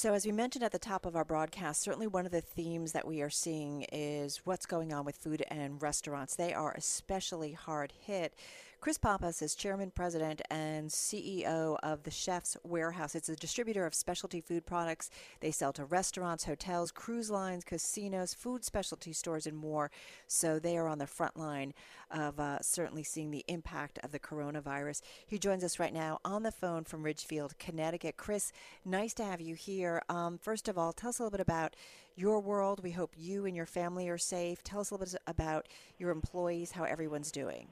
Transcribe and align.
So, 0.00 0.14
as 0.14 0.24
we 0.24 0.32
mentioned 0.32 0.64
at 0.64 0.72
the 0.72 0.78
top 0.78 1.04
of 1.04 1.14
our 1.14 1.26
broadcast, 1.26 1.82
certainly 1.82 2.06
one 2.06 2.24
of 2.24 2.32
the 2.32 2.40
themes 2.40 2.92
that 2.92 3.06
we 3.06 3.20
are 3.20 3.28
seeing 3.28 3.82
is 3.92 4.38
what's 4.44 4.64
going 4.64 4.94
on 4.94 5.04
with 5.04 5.18
food 5.18 5.44
and 5.48 5.82
restaurants. 5.82 6.34
They 6.36 6.54
are 6.54 6.72
especially 6.72 7.52
hard 7.52 7.92
hit. 8.00 8.32
Chris 8.80 8.96
Pappas 8.96 9.42
is 9.42 9.54
chairman, 9.54 9.90
president, 9.90 10.40
and 10.50 10.88
CEO 10.88 11.76
of 11.82 12.02
the 12.04 12.10
Chef's 12.10 12.56
Warehouse. 12.64 13.14
It's 13.14 13.28
a 13.28 13.36
distributor 13.36 13.84
of 13.84 13.94
specialty 13.94 14.40
food 14.40 14.64
products. 14.64 15.10
They 15.40 15.50
sell 15.50 15.70
to 15.74 15.84
restaurants, 15.84 16.44
hotels, 16.44 16.90
cruise 16.90 17.30
lines, 17.30 17.62
casinos, 17.62 18.32
food 18.32 18.64
specialty 18.64 19.12
stores, 19.12 19.46
and 19.46 19.54
more. 19.54 19.90
So 20.28 20.58
they 20.58 20.78
are 20.78 20.88
on 20.88 20.96
the 20.96 21.06
front 21.06 21.36
line 21.36 21.74
of 22.10 22.40
uh, 22.40 22.60
certainly 22.62 23.02
seeing 23.02 23.30
the 23.30 23.44
impact 23.48 23.98
of 24.02 24.12
the 24.12 24.18
coronavirus. 24.18 25.02
He 25.26 25.38
joins 25.38 25.62
us 25.62 25.78
right 25.78 25.92
now 25.92 26.18
on 26.24 26.42
the 26.42 26.50
phone 26.50 26.84
from 26.84 27.02
Ridgefield, 27.02 27.58
Connecticut. 27.58 28.16
Chris, 28.16 28.50
nice 28.86 29.12
to 29.12 29.24
have 29.24 29.42
you 29.42 29.56
here. 29.56 30.00
Um, 30.08 30.38
first 30.38 30.68
of 30.68 30.78
all, 30.78 30.94
tell 30.94 31.10
us 31.10 31.18
a 31.18 31.22
little 31.22 31.36
bit 31.36 31.42
about 31.42 31.76
your 32.16 32.40
world. 32.40 32.82
We 32.82 32.92
hope 32.92 33.12
you 33.14 33.44
and 33.44 33.54
your 33.54 33.66
family 33.66 34.08
are 34.08 34.16
safe. 34.16 34.62
Tell 34.62 34.80
us 34.80 34.90
a 34.90 34.94
little 34.94 35.04
bit 35.04 35.20
about 35.26 35.68
your 35.98 36.12
employees, 36.12 36.72
how 36.72 36.84
everyone's 36.84 37.30
doing. 37.30 37.68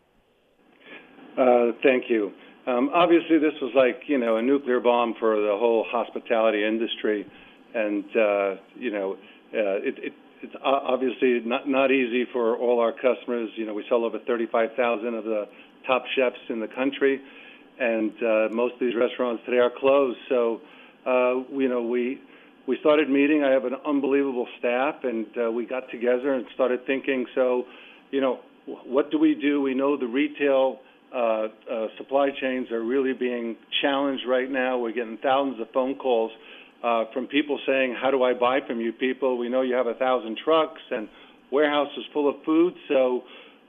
Uh, 1.39 1.71
thank 1.85 2.11
you. 2.11 2.33
Um, 2.67 2.91
obviously, 2.93 3.39
this 3.39 3.55
was 3.63 3.73
like 3.75 4.03
you 4.09 4.19
know 4.19 4.37
a 4.37 4.43
nuclear 4.43 4.81
bomb 4.81 5.15
for 5.21 5.37
the 5.37 5.57
whole 5.57 5.87
hospitality 5.89 6.65
industry, 6.65 7.25
and 7.75 8.05
uh, 8.17 8.55
you 8.77 8.91
know 8.91 9.13
uh, 9.55 9.79
it, 9.87 9.95
it, 9.99 10.13
it's 10.43 10.55
obviously 10.65 11.41
not 11.47 11.69
not 11.69 11.93
easy 11.93 12.27
for 12.33 12.57
all 12.57 12.81
our 12.81 12.93
customers. 12.93 13.51
You 13.55 13.67
know, 13.67 13.75
we 13.75 13.85
sell 13.89 14.05
over 14.05 14.19
35,000 14.19 15.15
of 15.15 15.25
the 15.25 15.45
top 15.87 16.05
chefs 16.17 16.37
in 16.49 16.59
the 16.59 16.67
country, 16.67 17.21
and 17.79 18.13
uh, 18.21 18.49
most 18.53 18.75
of 18.75 18.81
these 18.81 18.97
restaurants 18.97 19.43
today 19.47 19.59
are 19.59 19.71
closed. 19.79 20.19
So, 20.29 20.61
uh, 21.07 21.57
you 21.57 21.69
know, 21.69 21.83
we 21.83 22.21
we 22.67 22.77
started 22.81 23.09
meeting. 23.09 23.45
I 23.45 23.53
have 23.53 23.65
an 23.65 23.77
unbelievable 23.87 24.49
staff, 24.59 24.97
and 25.05 25.27
uh, 25.41 25.53
we 25.53 25.67
got 25.67 25.89
together 25.93 26.35
and 26.35 26.47
started 26.55 26.85
thinking. 26.85 27.27
So, 27.37 27.65
you 28.11 28.21
know, 28.21 28.41
what 28.67 29.13
do 29.13 29.19
we 29.19 29.37
do? 29.37 29.63
We 29.63 29.75
know 29.75 29.97
the 29.97 30.09
retail 30.09 30.81
uh, 31.15 31.19
uh, 31.19 31.87
supply 31.97 32.29
chains 32.41 32.71
are 32.71 32.83
really 32.83 33.13
being 33.13 33.57
challenged 33.81 34.25
right 34.29 34.51
now. 34.51 34.79
We're 34.79 34.93
getting 34.93 35.19
thousands 35.23 35.61
of 35.61 35.69
phone 35.73 35.95
calls 35.95 36.31
uh, 36.83 37.05
from 37.13 37.27
people 37.27 37.59
saying, 37.67 37.97
"How 38.01 38.11
do 38.11 38.23
I 38.23 38.35
buy 38.35 38.61
from 38.67 38.81
you 38.81 38.93
people? 38.93 39.39
We 39.39 39.49
know 39.49 39.63
you 39.63 39.75
have 39.75 39.87
a 39.87 39.95
thousand 39.95 40.39
trucks 40.45 40.81
and 40.91 41.09
warehouses 41.51 42.05
full 42.13 42.29
of 42.29 42.37
food." 42.45 42.75
So 42.89 43.23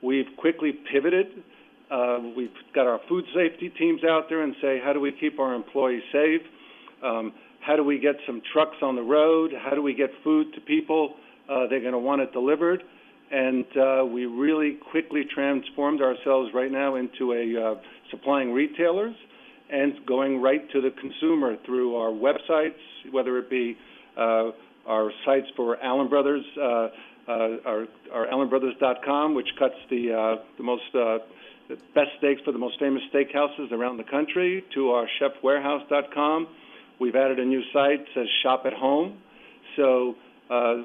we've 0.03 0.27
quickly 0.37 0.73
pivoted. 0.91 1.27
Uh, 1.89 2.19
we've 2.35 2.49
got 2.75 2.85
our 2.87 2.99
food 3.07 3.25
safety 3.33 3.69
teams 3.69 4.01
out 4.03 4.27
there 4.29 4.41
and 4.41 4.55
say, 4.61 4.79
"How 4.83 4.91
do 4.91 4.99
we 4.99 5.11
keep 5.13 5.39
our 5.39 5.53
employees 5.53 6.03
safe? 6.11 6.41
Um, 7.01 7.31
how 7.61 7.75
do 7.75 7.83
we 7.83 7.99
get 7.99 8.15
some 8.25 8.41
trucks 8.51 8.77
on 8.81 8.95
the 8.95 9.01
road? 9.01 9.53
How 9.57 9.75
do 9.75 9.81
we 9.81 9.93
get 9.93 10.09
food 10.23 10.53
to 10.55 10.61
people? 10.61 11.15
Uh, 11.49 11.67
they're 11.67 11.81
going 11.81 11.93
to 11.93 11.99
want 11.99 12.21
it 12.21 12.33
delivered." 12.33 12.83
And 13.31 13.65
uh, 13.77 14.05
we 14.05 14.25
really 14.25 14.77
quickly 14.91 15.23
transformed 15.23 16.01
ourselves 16.01 16.51
right 16.53 16.71
now 16.71 16.95
into 16.95 17.33
a 17.33 17.71
uh, 17.71 17.75
supplying 18.09 18.51
retailers 18.51 19.15
and 19.69 20.05
going 20.05 20.41
right 20.41 20.69
to 20.71 20.81
the 20.81 20.89
consumer 20.99 21.55
through 21.65 21.95
our 21.95 22.09
websites, 22.09 22.79
whether 23.11 23.37
it 23.37 23.49
be 23.49 23.77
uh, 24.17 24.51
our 24.87 25.11
sites 25.25 25.47
for 25.55 25.81
Allen 25.83 26.09
Brothers, 26.09 26.43
uh, 26.57 26.61
uh, 26.61 26.89
our, 27.65 27.87
our 28.11 28.27
AllenBrothers.com, 28.27 29.35
which 29.35 29.49
cuts 29.59 29.75
the 29.91 30.11
uh, 30.11 30.43
the 30.57 30.63
most 30.63 30.81
the 30.91 31.77
best 31.93 32.09
steaks 32.17 32.41
for 32.43 32.51
the 32.51 32.57
most 32.57 32.79
famous 32.79 33.03
steakhouses 33.13 33.71
around 33.71 33.97
the 33.97 34.03
country, 34.03 34.63
to 34.73 34.89
our 34.89 35.07
ChefWarehouse.com. 35.21 36.47
We've 36.99 37.15
added 37.15 37.39
a 37.39 37.45
new 37.45 37.61
site 37.71 38.03
says 38.15 38.25
Shop 38.41 38.63
at 38.65 38.73
Home, 38.73 39.19
so 39.77 40.15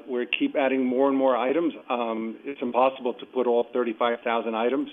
we 0.07 0.27
keep 0.37 0.55
adding 0.55 0.85
more 0.85 1.09
and 1.09 1.17
more 1.17 1.35
items. 1.35 1.73
Um, 1.89 2.37
it's 2.43 2.61
impossible 2.61 3.13
to 3.15 3.25
put 3.25 3.47
all 3.47 3.65
35,000 3.73 4.53
items 4.53 4.89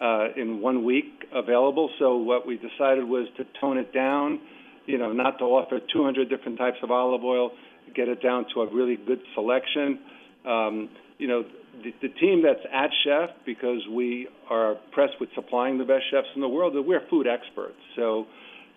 uh, 0.00 0.28
in 0.36 0.60
one 0.60 0.84
week 0.84 1.24
available. 1.32 1.90
So 1.98 2.16
what 2.16 2.46
we 2.46 2.56
decided 2.56 3.04
was 3.04 3.28
to 3.36 3.44
tone 3.60 3.78
it 3.78 3.94
down, 3.94 4.40
you 4.86 4.98
know, 4.98 5.12
not 5.12 5.38
to 5.38 5.44
offer 5.44 5.78
200 5.92 6.28
different 6.28 6.58
types 6.58 6.78
of 6.82 6.90
olive 6.90 7.22
oil, 7.22 7.52
get 7.94 8.08
it 8.08 8.20
down 8.22 8.46
to 8.54 8.62
a 8.62 8.74
really 8.74 8.96
good 8.96 9.20
selection. 9.34 10.00
Um, 10.44 10.88
you 11.18 11.28
know, 11.28 11.44
the, 11.82 12.08
team 12.20 12.42
that's 12.42 12.66
at 12.72 12.90
Chef, 13.04 13.30
because 13.44 13.80
we 13.92 14.28
are 14.50 14.76
pressed 14.92 15.14
with 15.20 15.28
supplying 15.34 15.78
the 15.78 15.84
best 15.84 16.04
chefs 16.10 16.28
in 16.34 16.40
the 16.40 16.48
world, 16.48 16.74
we're 16.86 17.06
food 17.08 17.26
experts. 17.26 17.76
So 17.94 18.26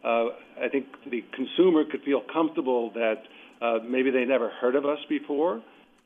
uh, 0.04 0.26
I 0.62 0.70
think 0.72 0.86
the 1.10 1.24
consumer 1.34 1.86
could 1.90 2.04
feel 2.04 2.22
comfortable 2.32 2.92
that– 2.94 3.24
uh, 3.62 3.80
maybe 3.88 4.12
they 4.12 4.26
never 4.26 4.50
heard 4.50 4.76
of 4.76 4.86
us 4.86 5.00
before, 5.10 5.62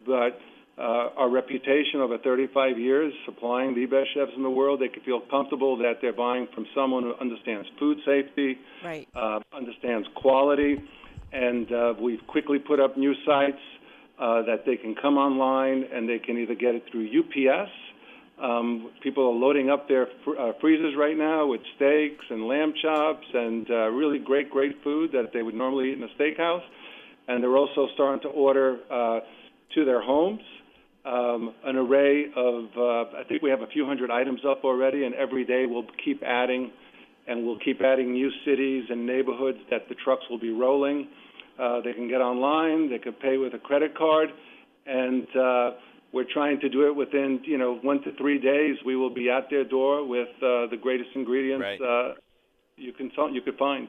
but 0.06 0.40
uh, 0.78 1.10
our 1.18 1.30
reputation 1.30 2.02
over 2.02 2.18
35 2.18 2.80
years 2.80 3.14
supplying 3.26 3.76
the 3.76 3.86
best 3.86 4.10
chefs 4.16 4.32
in 4.36 4.42
the 4.42 4.50
world, 4.50 4.82
they 4.82 4.88
can 4.88 5.04
feel 5.04 5.22
comfortable 5.30 5.78
that 5.78 6.00
they're 6.02 6.14
buying 6.14 6.48
from 6.56 6.66
someone 6.74 7.04
who 7.04 7.14
understands 7.22 7.68
food 7.78 8.00
safety, 8.06 8.58
right. 8.84 9.08
uh, 9.16 9.40
understands 9.56 10.08
quality, 10.16 10.82
and 11.32 11.72
uh, 11.72 11.94
we've 12.00 12.26
quickly 12.28 12.58
put 12.58 12.80
up 12.80 12.98
new 12.98 13.14
sites 13.26 13.62
uh, 14.20 14.42
that 14.44 14.64
they 14.66 14.76
can 14.76 14.96
come 14.96 15.18
online 15.18 15.84
and 15.94 16.10
they 16.10 16.20
can 16.20 16.40
either 16.40 16.56
get 16.56 16.74
it 16.74 16.84
through 16.92 17.08
UPS. 17.08 17.70
Um, 18.42 18.92
people 19.04 19.28
are 19.28 19.34
loading 19.34 19.70
up 19.70 19.88
their 19.88 20.08
fr- 20.26 20.38
uh, 20.40 20.52
freezers 20.60 20.96
right 20.98 21.16
now 21.16 21.46
with 21.46 21.62
steaks 21.76 22.26
and 22.32 22.48
lamb 22.48 22.74
chops 22.82 23.28
and 23.32 23.70
uh, 23.70 23.90
really 23.90 24.18
great, 24.18 24.50
great 24.50 24.84
food 24.84 25.12
that 25.12 25.34
they 25.34 25.44
would 25.44 25.54
normally 25.54 25.92
eat 25.92 25.98
in 25.98 26.04
a 26.04 26.08
steakhouse 26.20 26.64
and 27.28 27.44
they're 27.44 27.58
also 27.58 27.88
starting 27.94 28.22
to 28.22 28.30
order 28.30 28.78
uh, 28.92 29.20
to 29.76 29.86
their 29.86 30.02
homes 30.02 30.42
um, 31.06 31.54
an 31.66 31.76
array 31.76 32.26
of, 32.36 32.66
uh, 32.78 33.18
I 33.20 33.24
think 33.28 33.42
we 33.42 33.50
have 33.50 33.62
a 33.62 33.68
few 33.68 33.86
hundred 33.86 34.10
items 34.10 34.42
up 34.50 34.64
already, 34.64 35.04
and 35.04 35.14
every 35.16 35.44
day 35.44 35.66
we'll 35.68 35.86
keep 36.04 36.24
adding, 36.24 36.72
and 37.28 37.46
we'll 37.46 37.60
keep 37.60 37.82
adding 37.82 38.14
new 38.14 38.32
cities 38.46 38.86
and 38.90 39.06
neighborhoods 39.06 39.58
that 39.70 39.90
the 39.90 39.96
trucks 39.96 40.24
will 40.30 40.40
be 40.40 40.52
rolling. 40.52 41.10
Uh, 41.60 41.82
they 41.82 41.94
can 41.94 42.08
get 42.08 42.22
online, 42.22 42.90
they 42.90 43.00
can 43.00 43.14
pay 43.14 43.38
with 43.38 43.54
a 43.54 43.60
credit 43.60 43.98
card, 43.98 44.30
and 44.86 45.28
uh, 45.36 45.72
we're 46.14 46.26
trying 46.32 46.60
to 46.62 46.70
do 46.70 46.88
it 46.88 46.96
within, 46.96 47.42
you 47.44 47.58
know, 47.58 47.76
one 47.82 48.02
to 48.04 48.16
three 48.18 48.40
days. 48.40 48.78
We 48.86 48.96
will 48.96 49.14
be 49.14 49.30
at 49.30 49.50
their 49.50 49.66
door 49.66 50.08
with 50.08 50.30
uh, 50.38 50.72
the 50.72 50.78
greatest 50.82 51.10
ingredients 51.16 51.64
right. 51.64 51.82
uh, 51.82 52.14
you 52.78 52.94
can 52.94 53.12
you 53.34 53.42
could 53.42 53.58
find. 53.58 53.88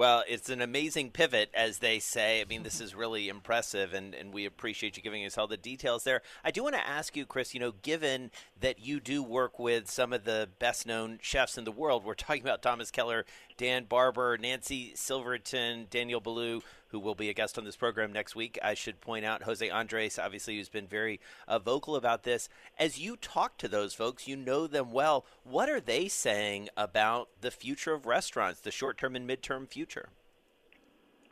Well, 0.00 0.24
it's 0.26 0.48
an 0.48 0.62
amazing 0.62 1.10
pivot, 1.10 1.50
as 1.52 1.80
they 1.80 1.98
say. 1.98 2.40
I 2.40 2.46
mean, 2.46 2.62
this 2.62 2.80
is 2.80 2.94
really 2.94 3.28
impressive, 3.28 3.92
and, 3.92 4.14
and 4.14 4.32
we 4.32 4.46
appreciate 4.46 4.96
you 4.96 5.02
giving 5.02 5.26
us 5.26 5.36
all 5.36 5.46
the 5.46 5.58
details 5.58 6.04
there. 6.04 6.22
I 6.42 6.50
do 6.50 6.62
want 6.62 6.74
to 6.74 6.88
ask 6.88 7.18
you, 7.18 7.26
Chris, 7.26 7.52
you 7.52 7.60
know, 7.60 7.72
given 7.82 8.30
that 8.58 8.78
you 8.78 8.98
do 8.98 9.22
work 9.22 9.58
with 9.58 9.90
some 9.90 10.14
of 10.14 10.24
the 10.24 10.48
best 10.58 10.86
known 10.86 11.18
chefs 11.20 11.58
in 11.58 11.64
the 11.64 11.70
world, 11.70 12.02
we're 12.02 12.14
talking 12.14 12.40
about 12.40 12.62
Thomas 12.62 12.90
Keller, 12.90 13.26
Dan 13.58 13.84
Barber, 13.84 14.38
Nancy 14.38 14.92
Silverton, 14.94 15.86
Daniel 15.90 16.22
Boulud, 16.22 16.62
who 16.90 16.98
will 16.98 17.14
be 17.14 17.28
a 17.28 17.34
guest 17.34 17.58
on 17.58 17.64
this 17.64 17.76
program 17.76 18.12
next 18.12 18.34
week. 18.34 18.58
I 18.62 18.74
should 18.74 19.00
point 19.00 19.24
out 19.24 19.44
Jose 19.44 19.68
Andres, 19.68 20.18
obviously, 20.18 20.56
who's 20.56 20.68
been 20.68 20.86
very 20.86 21.20
uh, 21.48 21.58
vocal 21.58 21.96
about 21.96 22.24
this. 22.24 22.48
As 22.78 22.98
you 22.98 23.16
talk 23.16 23.56
to 23.58 23.68
those 23.68 23.94
folks, 23.94 24.26
you 24.26 24.36
know 24.36 24.66
them 24.66 24.92
well. 24.92 25.24
What 25.44 25.68
are 25.68 25.80
they 25.80 26.08
saying 26.08 26.68
about 26.76 27.28
the 27.40 27.50
future 27.50 27.94
of 27.94 28.06
restaurants, 28.06 28.60
the 28.60 28.70
short 28.70 28.98
term 28.98 29.16
and 29.16 29.28
midterm 29.28 29.68
future? 29.68 30.10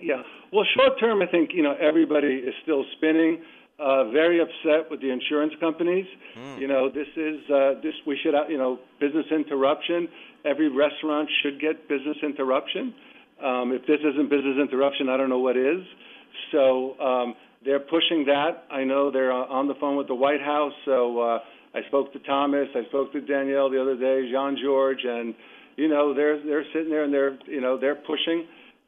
Yeah. 0.01 0.23
Well, 0.53 0.65
short 0.77 0.99
term, 1.01 1.23
I 1.23 1.27
think 1.27 1.51
you 1.53 1.63
know 1.63 1.75
everybody 1.81 2.35
is 2.35 2.55
still 2.63 2.85
spinning. 2.97 3.43
Uh, 3.79 4.11
very 4.11 4.41
upset 4.41 4.91
with 4.91 5.01
the 5.01 5.09
insurance 5.09 5.53
companies. 5.61 6.07
Mm. 6.37 6.61
You 6.61 6.67
know, 6.67 6.89
this 6.89 7.07
is 7.17 7.39
uh, 7.49 7.75
this 7.81 7.95
we 8.07 8.19
should 8.23 8.35
uh, 8.35 8.49
you 8.49 8.59
know 8.59 8.79
business 9.01 9.27
interruption. 9.31 10.09
Every 10.45 10.69
restaurant 10.69 11.29
should 11.43 11.61
get 11.61 11.89
business 11.89 12.17
interruption. 12.23 12.95
Um, 13.45 13.73
if 13.73 13.83
this 13.87 14.01
isn't 14.01 14.31
business 14.31 14.57
interruption, 14.61 15.09
I 15.09 15.17
don't 15.17 15.29
know 15.29 15.39
what 15.39 15.57
is. 15.57 15.83
So 16.53 16.99
um, 17.01 17.35
they're 17.65 17.81
pushing 17.81 18.25
that. 18.27 18.65
I 18.71 18.85
know 18.85 19.11
they're 19.11 19.33
on 19.33 19.69
the 19.69 19.75
phone 19.81 19.97
with 19.97 20.09
the 20.09 20.15
White 20.15 20.41
House. 20.41 20.73
So 20.85 21.21
uh, 21.21 21.39
I 21.75 21.87
spoke 21.89 22.13
to 22.13 22.19
Thomas. 22.21 22.69
I 22.75 22.85
spoke 22.89 23.13
to 23.13 23.21
Daniel 23.21 23.71
the 23.71 23.81
other 23.81 23.97
day, 23.97 24.31
Jean-Georges, 24.31 25.05
and 25.07 25.35
you 25.77 25.89
know 25.89 26.15
they're 26.15 26.43
they're 26.45 26.65
sitting 26.73 26.91
there 26.91 27.05
and 27.05 27.13
they're 27.13 27.39
you 27.47 27.61
know 27.61 27.79
they're 27.79 27.95
pushing, 27.97 28.47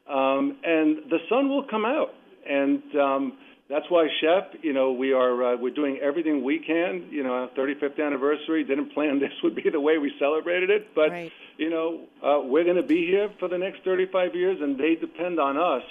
um, 0.09 0.57
and 0.65 1.11
the 1.11 1.19
sun 1.29 1.49
will 1.49 1.65
come 1.69 1.85
out. 1.85 2.09
And 2.49 2.83
um, 2.97 3.39
that's 3.71 3.87
why 3.89 4.09
Shep, 4.21 4.55
you 4.63 4.73
know, 4.73 4.93
we 4.93 5.13
are 5.13 5.55
uh, 5.55 5.57
we're 5.57 5.73
doing 5.73 5.99
everything 6.03 6.43
we 6.43 6.59
can. 6.59 7.07
You 7.11 7.23
know, 7.23 7.33
our 7.33 7.49
35th 7.51 8.05
anniversary 8.05 8.65
didn't 8.65 8.93
plan 8.93 9.21
this 9.25 9.33
would 9.45 9.55
be 9.55 9.71
the 9.71 9.81
way 9.81 9.97
we 9.99 10.13
celebrated 10.19 10.71
it, 10.71 10.89
but 10.95 11.11
Right. 11.11 11.33
you 11.57 11.71
know, 11.71 12.01
uh, 12.23 12.41
we're 12.45 12.65
going 12.65 12.77
to 12.77 12.83
be 12.83 13.07
here 13.07 13.31
for 13.39 13.49
the 13.49 13.59
next 13.59 13.85
35 13.85 14.35
years, 14.35 14.59
and 14.61 14.77
they 14.77 14.97
depend 14.97 15.39
on 15.39 15.57
us. 15.57 15.85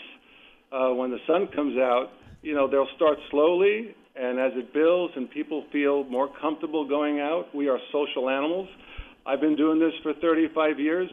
Uh, 0.71 0.93
when 0.93 1.09
the 1.09 1.19
sun 1.25 1.47
comes 1.47 1.77
out, 1.77 2.11
you 2.43 2.53
know, 2.53 2.67
they'll 2.69 2.93
start 2.95 3.17
slowly, 3.31 3.95
and 4.15 4.39
as 4.39 4.51
it 4.55 4.73
builds 4.73 5.13
and 5.15 5.31
people 5.31 5.63
feel 5.71 6.03
more 6.03 6.29
comfortable 6.41 6.87
going 6.87 7.19
out, 7.19 7.53
we 7.55 7.69
are 7.69 7.79
social 7.91 8.29
animals. 8.29 8.67
I've 9.25 9.41
been 9.41 9.55
doing 9.55 9.79
this 9.79 9.93
for 10.03 10.13
35 10.13 10.79
years, 10.79 11.09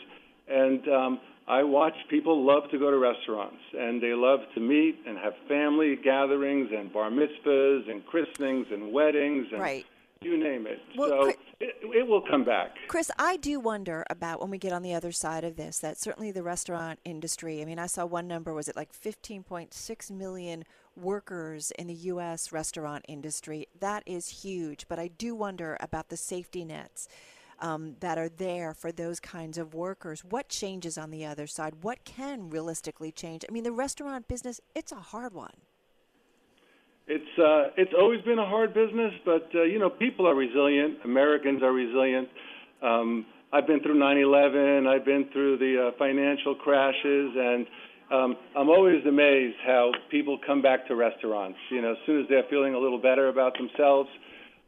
and 0.49 0.87
um, 0.89 1.21
I 1.49 1.63
watch 1.63 1.95
people 2.11 2.45
love 2.45 2.71
to 2.73 2.79
go 2.79 2.91
to 2.91 2.99
restaurants, 2.99 3.61
and 3.79 4.03
they 4.03 4.15
love 4.15 4.41
to 4.55 4.61
meet 4.61 4.99
and 5.07 5.17
have 5.19 5.33
family 5.47 5.95
gatherings 6.03 6.71
and 6.77 6.93
bar 6.93 7.09
mitzvahs 7.11 7.89
and 7.91 8.05
christenings 8.07 8.67
and 8.73 8.93
weddings 8.93 9.47
and 9.53 9.61
Right. 9.61 9.87
you 10.21 10.37
name 10.37 10.67
it. 10.67 10.81
Well, 10.97 11.09
so 11.11 11.23
Chris- 11.25 11.37
it, 11.61 11.75
it 11.83 12.07
will 12.09 12.23
come 12.29 12.45
back. 12.45 12.75
Chris, 12.89 13.13
I 13.17 13.37
do 13.37 13.61
wonder 13.61 14.05
about 14.11 14.41
when 14.41 14.51
we 14.51 14.59
get 14.59 14.73
on 14.73 14.83
the 14.83 14.93
other 14.95 15.13
side 15.13 15.45
of 15.45 15.55
this, 15.57 15.79
that 15.79 15.99
certainly 15.99 16.33
the 16.33 16.43
restaurant 16.43 16.99
industry, 17.05 17.63
I 17.63 17.65
mean, 17.65 17.79
I 17.79 17.87
saw 17.87 18.05
one 18.07 18.27
number, 18.27 18.53
was 18.53 18.67
it 18.69 18.75
like 18.75 18.93
15.6 18.93 20.11
million 20.11 20.65
workers 20.97 21.71
in 21.79 21.87
the 21.87 21.95
U.S. 21.95 22.51
restaurant 22.51 23.05
industry? 23.07 23.69
That 23.79 24.03
is 24.05 24.43
huge, 24.43 24.87
but 24.89 24.99
I 24.99 25.09
do 25.09 25.37
wonder 25.37 25.77
about 25.79 26.09
the 26.09 26.17
safety 26.17 26.65
nets. 26.65 27.07
Um, 27.59 27.97
that 28.01 28.19
are 28.19 28.29
there 28.29 28.75
for 28.75 28.93
those 28.93 29.19
kinds 29.19 29.57
of 29.57 29.73
workers. 29.73 30.23
What 30.23 30.51
changes 30.51 30.99
on 30.99 31.11
the 31.11 31.25
other 31.25 31.47
side? 31.47 31.77
What 31.81 32.05
can 32.05 32.51
realistically 32.51 33.11
change? 33.13 33.47
I 33.49 33.53
mean, 33.53 33.65
the 33.65 33.73
restaurant 33.73 34.29
business, 34.29 34.61
it's 34.75 34.93
a 34.93 34.97
hard 34.97 35.33
one. 35.33 35.55
It's 37.07 37.39
uh, 37.39 37.71
it's 37.77 37.93
always 37.97 38.21
been 38.23 38.41
a 38.41 38.47
hard 38.47 38.75
business, 38.75 39.13
but 39.25 39.49
uh, 39.55 39.63
you 39.63 39.79
know 39.79 39.89
people 39.89 40.27
are 40.27 40.35
resilient. 40.35 40.99
Americans 41.05 41.63
are 41.63 41.73
resilient. 41.73 42.29
Um, 42.83 43.27
I've 43.53 43.67
been 43.67 43.81
through 43.81 43.99
9/11. 43.99 44.89
I've 44.89 45.05
been 45.05 45.29
through 45.33 45.59
the 45.59 45.89
uh, 45.89 45.99
financial 45.99 46.57
crashes, 46.57 47.31
and 47.37 47.67
um, 48.11 48.37
I'm 48.57 48.69
always 48.69 49.07
amazed 49.07 49.57
how 49.65 49.93
people 50.11 50.39
come 50.45 50.63
back 50.63 50.89
to 50.89 50.97
restaurants. 50.97 51.59
You 51.71 51.81
know, 51.81 51.93
as 51.93 51.99
soon 52.07 52.21
as 52.21 52.27
they're 52.29 52.47
feeling 52.51 52.75
a 52.75 52.79
little 52.79 53.01
better 53.01 53.29
about 53.29 53.57
themselves. 53.57 54.09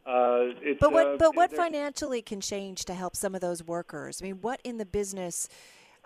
Uh, 0.08 0.54
it's, 0.62 0.80
But 0.80 0.92
what 0.92 1.06
uh, 1.06 1.16
but 1.18 1.36
what 1.36 1.52
financially 1.52 2.22
can 2.22 2.40
change 2.40 2.86
to 2.86 2.94
help 2.94 3.14
some 3.14 3.34
of 3.34 3.42
those 3.42 3.62
workers? 3.62 4.22
I 4.22 4.24
mean, 4.24 4.38
what 4.40 4.60
in 4.64 4.78
the 4.78 4.86
business 4.86 5.48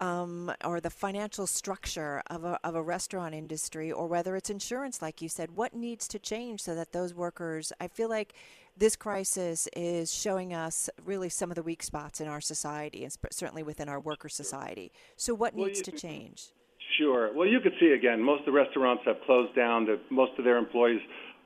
um, 0.00 0.50
or 0.64 0.80
the 0.80 0.90
financial 0.90 1.46
structure 1.46 2.20
of 2.28 2.42
a 2.44 2.58
of 2.64 2.74
a 2.74 2.82
restaurant 2.82 3.32
industry, 3.34 3.92
or 3.92 4.08
whether 4.08 4.34
it's 4.34 4.50
insurance, 4.50 5.00
like 5.00 5.22
you 5.22 5.28
said, 5.28 5.52
what 5.52 5.72
needs 5.72 6.08
to 6.08 6.18
change 6.18 6.62
so 6.62 6.74
that 6.74 6.90
those 6.92 7.14
workers? 7.14 7.72
I 7.80 7.86
feel 7.86 8.08
like 8.08 8.34
this 8.76 8.96
crisis 8.96 9.68
is 9.76 10.12
showing 10.12 10.52
us 10.52 10.90
really 11.04 11.28
some 11.28 11.52
of 11.52 11.54
the 11.54 11.62
weak 11.62 11.84
spots 11.84 12.20
in 12.20 12.26
our 12.26 12.40
society, 12.40 13.04
and 13.04 13.16
certainly 13.30 13.62
within 13.62 13.88
our 13.88 14.00
worker 14.00 14.28
society. 14.28 14.90
So, 15.16 15.32
what 15.32 15.54
Well, 15.54 15.66
needs 15.66 15.78
you- 15.78 15.84
to 15.84 15.92
change? 15.92 16.48
Sure. 16.98 17.32
Well, 17.32 17.46
you 17.46 17.60
could 17.60 17.72
see 17.80 17.92
again, 17.92 18.20
most 18.22 18.40
of 18.40 18.46
the 18.46 18.52
restaurants 18.52 19.02
have 19.06 19.16
closed 19.24 19.54
down. 19.54 19.86
The, 19.86 19.98
most 20.10 20.32
of 20.38 20.44
their 20.44 20.58
employees 20.58 21.00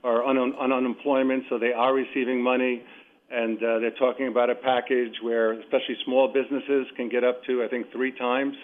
are 0.06 0.22
on, 0.22 0.38
on 0.38 0.72
unemployment, 0.72 1.44
so 1.50 1.58
they 1.58 1.72
are 1.72 1.92
receiving 1.92 2.40
money. 2.40 2.82
And 3.28 3.58
uh, 3.58 3.80
they're 3.80 3.98
talking 3.98 4.28
about 4.28 4.50
a 4.50 4.54
package 4.54 5.14
where, 5.20 5.52
especially 5.54 5.96
small 6.04 6.32
businesses, 6.32 6.86
can 6.96 7.08
get 7.08 7.24
up 7.24 7.42
to 7.46 7.64
I 7.64 7.68
think 7.68 7.90
three 7.90 8.12
times 8.12 8.54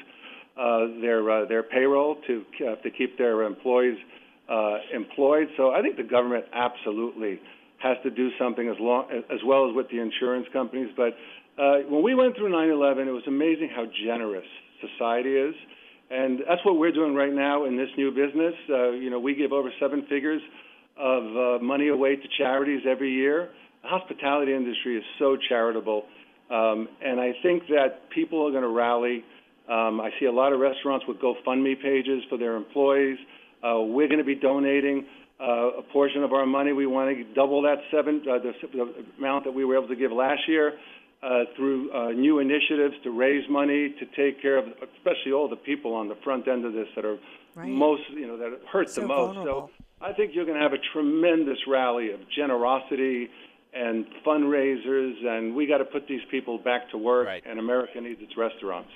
uh, 0.57 0.87
their 1.01 1.29
uh, 1.29 1.45
their 1.47 1.65
payroll 1.65 2.17
to 2.29 2.45
uh, 2.61 2.77
to 2.77 2.91
keep 2.91 3.19
their 3.19 3.43
employees 3.43 3.99
uh, 4.49 4.77
employed. 4.95 5.49
So 5.57 5.73
I 5.73 5.83
think 5.83 5.97
the 5.97 6.05
government 6.05 6.45
absolutely 6.53 7.41
has 7.79 7.97
to 8.05 8.11
do 8.11 8.31
something 8.39 8.69
as 8.69 8.77
long 8.79 9.11
as 9.11 9.41
well 9.45 9.69
as 9.69 9.75
with 9.75 9.89
the 9.91 9.99
insurance 9.99 10.47
companies. 10.53 10.91
But 10.97 11.17
uh, 11.59 11.79
when 11.89 12.05
we 12.05 12.15
went 12.15 12.37
through 12.37 12.53
9/11, 12.53 13.09
it 13.09 13.11
was 13.11 13.27
amazing 13.27 13.71
how 13.75 13.87
generous 14.07 14.47
society 14.81 15.35
is. 15.35 15.55
And 16.09 16.41
that's 16.47 16.65
what 16.65 16.77
we're 16.77 16.93
doing 16.93 17.15
right 17.15 17.33
now 17.33 17.65
in 17.65 17.77
this 17.77 17.89
new 17.97 18.11
business. 18.11 18.55
Uh, 18.69 18.91
you 18.91 19.11
know, 19.11 19.19
we 19.19 19.35
give 19.35 19.53
over 19.53 19.73
seven 19.81 20.07
figures 20.09 20.43
of 21.03 21.25
uh, 21.61 21.65
money 21.65 21.89
away 21.89 22.15
to 22.17 22.29
charities 22.39 22.83
every 22.89 23.11
year. 23.13 23.51
The 23.83 23.89
hospitality 23.89 24.55
industry 24.55 24.97
is 24.97 25.05
so 25.19 25.37
charitable, 25.49 26.05
um, 26.51 26.89
and 27.05 27.21
I 27.21 27.33
think 27.43 27.65
that 27.69 28.09
people 28.11 28.47
are 28.47 28.53
going 28.53 28.63
to 28.63 28.69
rally. 28.69 29.25
Um, 29.69 30.01
I 30.01 30.11
see 30.21 30.27
a 30.27 30.33
lot 30.33 30.53
of 30.53 30.61
restaurants 30.61 31.05
with 31.09 31.19
GoFundMe 31.19 31.81
pages 31.83 32.23
for 32.31 32.39
their 32.39 32.55
employees. 32.55 33.19
Uh, 33.63 33.81
we're 33.81 34.07
going 34.07 34.19
to 34.19 34.25
be 34.25 34.37
donating 34.37 35.05
uh, 35.41 35.79
a 35.81 35.83
portion 35.93 36.23
of 36.23 36.33
our 36.33 36.47
money. 36.47 36.73
We 36.73 36.87
want 36.87 37.17
to 37.17 37.25
double 37.35 37.63
that 37.63 37.79
seven 37.91 38.23
uh, 38.31 38.39
the, 38.39 38.53
the 38.73 39.05
amount 39.19 39.45
that 39.45 39.53
we 39.53 39.65
were 39.65 39.77
able 39.77 39.89
to 39.89 39.97
give 39.97 40.13
last 40.13 40.43
year 40.47 40.75
uh, 41.23 41.45
through 41.57 41.91
uh, 41.93 42.11
new 42.11 42.39
initiatives 42.39 42.95
to 43.03 43.11
raise 43.11 43.49
money 43.51 43.95
to 43.99 44.07
take 44.17 44.41
care 44.41 44.59
of, 44.59 44.67
especially 44.97 45.33
all 45.33 45.49
the 45.49 45.57
people 45.57 45.95
on 45.95 46.09
the 46.09 46.17
front 46.23 46.47
end 46.47 46.65
of 46.65 46.73
this 46.73 46.87
that 46.95 47.05
are 47.05 47.19
Right. 47.55 47.69
most, 47.69 48.03
you 48.11 48.27
know, 48.27 48.39
that 48.39 48.61
hurt 48.73 48.89
So 48.89 49.03
the 49.03 49.07
most. 49.09 49.35
vulnerable. 49.35 49.71
So 49.77 49.82
I 50.03 50.13
think 50.13 50.33
you're 50.35 50.45
going 50.45 50.57
to 50.59 50.63
have 50.63 50.73
a 50.73 50.83
tremendous 50.93 51.59
rally 51.69 52.13
of 52.13 52.21
generosity 52.37 53.29
and 53.73 54.05
fundraisers, 54.27 55.25
and 55.25 55.55
we 55.55 55.67
got 55.67 55.79
to 55.79 55.85
put 55.85 56.07
these 56.09 56.21
people 56.31 56.59
back 56.59 56.91
to 56.91 56.99
work. 56.99 57.27
Right. 57.27 57.43
And 57.47 57.59
America 57.59 58.01
needs 58.01 58.21
its 58.21 58.37
restaurants. 58.37 58.91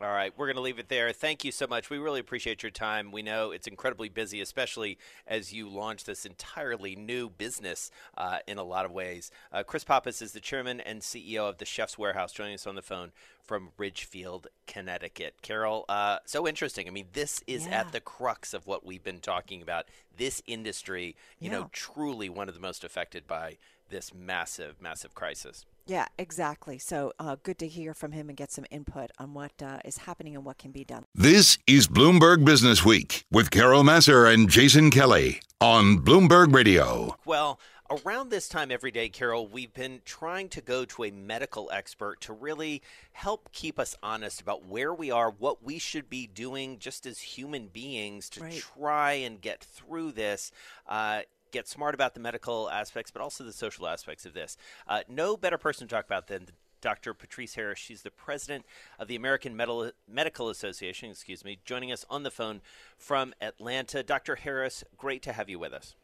All 0.00 0.10
right, 0.10 0.32
we're 0.36 0.46
going 0.46 0.56
to 0.56 0.62
leave 0.62 0.80
it 0.80 0.88
there. 0.88 1.12
Thank 1.12 1.44
you 1.44 1.52
so 1.52 1.68
much. 1.68 1.88
We 1.88 1.98
really 1.98 2.18
appreciate 2.18 2.62
your 2.64 2.70
time. 2.70 3.12
We 3.12 3.22
know 3.22 3.52
it's 3.52 3.68
incredibly 3.68 4.08
busy, 4.08 4.40
especially 4.40 4.98
as 5.26 5.52
you 5.52 5.68
launch 5.68 6.02
this 6.04 6.26
entirely 6.26 6.96
new 6.96 7.30
business 7.30 7.92
uh, 8.18 8.38
in 8.48 8.58
a 8.58 8.64
lot 8.64 8.84
of 8.84 8.90
ways. 8.90 9.30
Uh, 9.52 9.62
Chris 9.62 9.84
Pappas 9.84 10.20
is 10.20 10.32
the 10.32 10.40
chairman 10.40 10.80
and 10.80 11.00
CEO 11.00 11.48
of 11.48 11.58
the 11.58 11.64
Chef's 11.64 11.96
Warehouse, 11.96 12.32
joining 12.32 12.54
us 12.54 12.66
on 12.66 12.74
the 12.74 12.82
phone 12.82 13.12
from 13.40 13.70
Ridgefield, 13.78 14.48
Connecticut. 14.66 15.36
Carol, 15.42 15.84
uh, 15.88 16.18
so 16.26 16.46
interesting. 16.48 16.88
I 16.88 16.90
mean, 16.90 17.06
this 17.12 17.40
is 17.46 17.66
Yeah. 17.66 17.80
at 17.80 17.92
the 17.92 18.00
crux 18.00 18.52
of 18.52 18.66
what 18.66 18.84
we've 18.84 19.04
been 19.04 19.20
talking 19.20 19.62
about. 19.62 19.86
This 20.16 20.42
industry, 20.46 21.14
you 21.38 21.50
Yeah. 21.50 21.58
know, 21.60 21.70
truly 21.72 22.28
one 22.28 22.48
of 22.48 22.54
the 22.54 22.60
most 22.60 22.82
affected 22.82 23.28
by 23.28 23.58
this 23.90 24.12
massive, 24.12 24.80
massive 24.82 25.14
crisis. 25.14 25.64
Yeah, 25.86 26.06
exactly. 26.18 26.78
So, 26.78 27.12
uh, 27.18 27.36
good 27.42 27.58
to 27.58 27.68
hear 27.68 27.92
from 27.92 28.12
him 28.12 28.28
and 28.30 28.36
get 28.38 28.50
some 28.50 28.64
input 28.70 29.10
on 29.18 29.34
what 29.34 29.52
uh, 29.62 29.80
is 29.84 29.98
happening 29.98 30.34
and 30.34 30.42
what 30.44 30.56
can 30.56 30.70
be 30.70 30.82
done. 30.84 31.04
This 31.14 31.58
is 31.66 31.88
Bloomberg 31.88 32.42
Business 32.44 32.84
Week 32.86 33.26
with 33.30 33.50
Carol 33.50 33.82
Massar 33.82 34.32
and 34.32 34.48
Jason 34.48 34.90
Kelly 34.90 35.42
on 35.60 35.98
Bloomberg 35.98 36.54
Radio. 36.54 37.16
Well, 37.26 37.60
around 37.90 38.30
this 38.30 38.48
time 38.48 38.70
every 38.70 38.90
day, 38.92 39.10
Carol, 39.10 39.46
we've 39.46 39.74
been 39.74 40.00
trying 40.06 40.48
to 40.50 40.62
go 40.62 40.86
to 40.86 41.04
a 41.04 41.10
medical 41.10 41.70
expert 41.70 42.18
to 42.22 42.32
really 42.32 42.80
help 43.12 43.52
keep 43.52 43.78
us 43.78 43.94
honest 44.02 44.40
about 44.40 44.64
where 44.64 44.94
we 44.94 45.10
are, 45.10 45.30
what 45.30 45.62
we 45.62 45.78
should 45.78 46.08
be 46.08 46.26
doing 46.26 46.78
just 46.78 47.04
as 47.04 47.18
human 47.20 47.66
beings 47.66 48.30
to 48.30 48.40
Right. 48.40 48.64
try 48.78 49.12
and 49.12 49.38
get 49.38 49.62
through 49.62 50.12
this. 50.12 50.50
Uh, 50.88 51.22
Get 51.54 51.68
smart 51.68 51.94
about 51.94 52.14
the 52.14 52.20
medical 52.20 52.68
aspects, 52.68 53.12
but 53.12 53.22
also 53.22 53.44
the 53.44 53.52
social 53.52 53.86
aspects 53.86 54.26
of 54.26 54.34
this. 54.34 54.56
Uh, 54.88 55.02
no 55.08 55.36
better 55.36 55.56
person 55.56 55.86
to 55.86 55.94
talk 55.94 56.04
about 56.04 56.26
than 56.26 56.48
Dr. 56.80 57.14
Patrice 57.14 57.54
Harris. 57.54 57.78
She's 57.78 58.02
the 58.02 58.10
president 58.10 58.66
of 58.98 59.06
the 59.06 59.14
American 59.14 59.54
Medal- 59.54 59.92
Medical 60.08 60.48
Association, 60.48 61.10
excuse 61.10 61.44
me, 61.44 61.60
joining 61.64 61.92
us 61.92 62.04
on 62.10 62.24
the 62.24 62.32
phone 62.32 62.60
from 62.98 63.34
Atlanta. 63.40 64.02
Dr. 64.02 64.34
Harris, 64.34 64.82
great 64.98 65.22
to 65.22 65.32
have 65.32 65.48
you 65.48 65.60
with 65.60 65.72
us. 65.72 65.94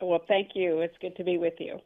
Well, 0.00 0.24
thank 0.26 0.56
you. 0.56 0.80
It's 0.80 0.98
good 1.00 1.14
to 1.14 1.22
be 1.22 1.38
with 1.38 1.54
you. 1.60 1.78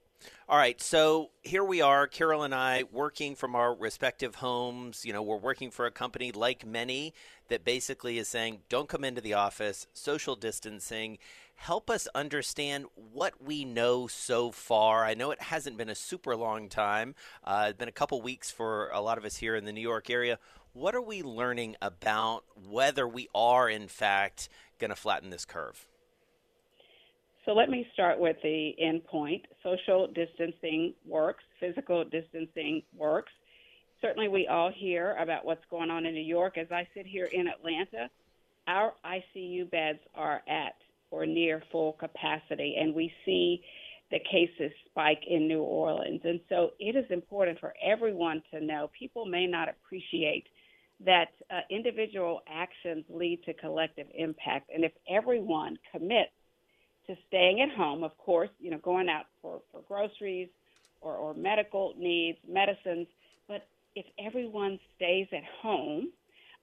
All 0.48 0.56
right, 0.56 0.80
so 0.80 1.30
here 1.42 1.64
we 1.64 1.82
are, 1.82 2.06
Carol 2.06 2.42
and 2.42 2.54
I, 2.54 2.84
working 2.90 3.34
from 3.34 3.54
our 3.54 3.74
respective 3.74 4.36
homes. 4.36 5.04
You 5.04 5.12
know, 5.12 5.22
we're 5.22 5.36
working 5.36 5.70
for 5.70 5.84
a 5.84 5.90
company 5.90 6.32
like 6.32 6.66
many 6.66 7.12
that 7.48 7.64
basically 7.64 8.18
is 8.18 8.28
saying, 8.28 8.60
don't 8.68 8.88
come 8.88 9.04
into 9.04 9.20
the 9.20 9.34
office, 9.34 9.86
social 9.92 10.34
distancing. 10.34 11.18
Help 11.60 11.90
us 11.90 12.08
understand 12.14 12.86
what 13.12 13.34
we 13.44 13.66
know 13.66 14.06
so 14.06 14.50
far. 14.50 15.04
I 15.04 15.12
know 15.12 15.30
it 15.30 15.42
hasn't 15.42 15.76
been 15.76 15.90
a 15.90 15.94
super 15.94 16.34
long 16.34 16.70
time, 16.70 17.14
uh, 17.44 17.66
it's 17.68 17.78
been 17.78 17.86
a 17.86 17.92
couple 17.92 18.22
weeks 18.22 18.50
for 18.50 18.88
a 18.94 19.02
lot 19.02 19.18
of 19.18 19.26
us 19.26 19.36
here 19.36 19.54
in 19.54 19.66
the 19.66 19.72
New 19.72 19.82
York 19.82 20.08
area. 20.08 20.38
What 20.72 20.94
are 20.94 21.02
we 21.02 21.22
learning 21.22 21.76
about 21.82 22.44
whether 22.66 23.06
we 23.06 23.28
are, 23.34 23.68
in 23.68 23.88
fact, 23.88 24.48
going 24.78 24.88
to 24.88 24.96
flatten 24.96 25.28
this 25.28 25.44
curve? 25.44 25.86
So 27.44 27.52
let 27.52 27.68
me 27.68 27.86
start 27.92 28.18
with 28.18 28.38
the 28.42 28.72
end 28.80 29.04
point. 29.04 29.44
Social 29.62 30.06
distancing 30.06 30.94
works, 31.06 31.44
physical 31.60 32.04
distancing 32.04 32.84
works. 32.96 33.32
Certainly, 34.00 34.28
we 34.28 34.46
all 34.46 34.72
hear 34.74 35.14
about 35.20 35.44
what's 35.44 35.64
going 35.70 35.90
on 35.90 36.06
in 36.06 36.14
New 36.14 36.22
York. 36.22 36.56
As 36.56 36.72
I 36.72 36.88
sit 36.94 37.04
here 37.04 37.26
in 37.26 37.48
Atlanta, 37.48 38.08
our 38.66 38.94
ICU 39.04 39.70
beds 39.70 39.98
are 40.14 40.40
at 40.48 40.72
or 41.10 41.26
near 41.26 41.62
full 41.72 41.94
capacity, 41.94 42.76
and 42.80 42.94
we 42.94 43.12
see 43.24 43.62
the 44.10 44.18
cases 44.30 44.72
spike 44.86 45.22
in 45.28 45.46
New 45.46 45.62
Orleans. 45.62 46.20
And 46.24 46.40
so 46.48 46.70
it 46.80 46.96
is 46.96 47.04
important 47.10 47.60
for 47.60 47.74
everyone 47.84 48.42
to 48.52 48.60
know 48.60 48.90
people 48.98 49.24
may 49.24 49.46
not 49.46 49.68
appreciate 49.68 50.46
that 51.04 51.28
uh, 51.50 51.60
individual 51.70 52.40
actions 52.48 53.04
lead 53.08 53.42
to 53.44 53.54
collective 53.54 54.06
impact. 54.14 54.70
And 54.74 54.84
if 54.84 54.92
everyone 55.08 55.78
commits 55.92 56.32
to 57.06 57.16
staying 57.28 57.60
at 57.60 57.76
home, 57.76 58.04
of 58.04 58.16
course, 58.18 58.50
you 58.58 58.70
know, 58.70 58.78
going 58.78 59.08
out 59.08 59.26
for, 59.40 59.60
for 59.72 59.80
groceries 59.88 60.48
or, 61.00 61.14
or 61.14 61.34
medical 61.34 61.94
needs, 61.96 62.38
medicines. 62.46 63.06
But 63.48 63.66
if 63.96 64.06
everyone 64.24 64.78
stays 64.96 65.26
at 65.32 65.44
home 65.62 66.10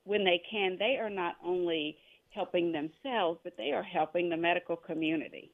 when 0.04 0.24
they 0.24 0.42
can, 0.50 0.78
they 0.78 0.98
are 1.02 1.10
not 1.10 1.36
only 1.44 1.98
helping 2.32 2.72
themselves, 2.72 3.40
but 3.44 3.58
they 3.58 3.72
are 3.72 3.84
helping 3.84 4.30
the 4.30 4.38
medical 4.38 4.76
community. 4.76 5.52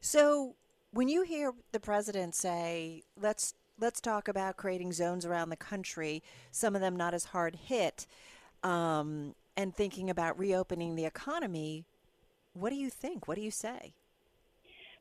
So, 0.00 0.54
when 0.92 1.08
you 1.08 1.22
hear 1.22 1.52
the 1.72 1.80
president 1.80 2.34
say, 2.34 3.02
"Let's 3.20 3.54
let's 3.78 4.00
talk 4.00 4.28
about 4.28 4.56
creating 4.56 4.92
zones 4.92 5.26
around 5.26 5.48
the 5.48 5.56
country, 5.56 6.22
some 6.50 6.74
of 6.74 6.80
them 6.80 6.96
not 6.96 7.14
as 7.14 7.26
hard 7.26 7.56
hit," 7.56 8.06
um, 8.62 9.34
and 9.56 9.74
thinking 9.74 10.10
about 10.10 10.38
reopening 10.38 10.94
the 10.94 11.04
economy, 11.04 11.84
what 12.52 12.70
do 12.70 12.76
you 12.76 12.90
think? 12.90 13.26
What 13.26 13.36
do 13.36 13.42
you 13.42 13.50
say? 13.50 13.94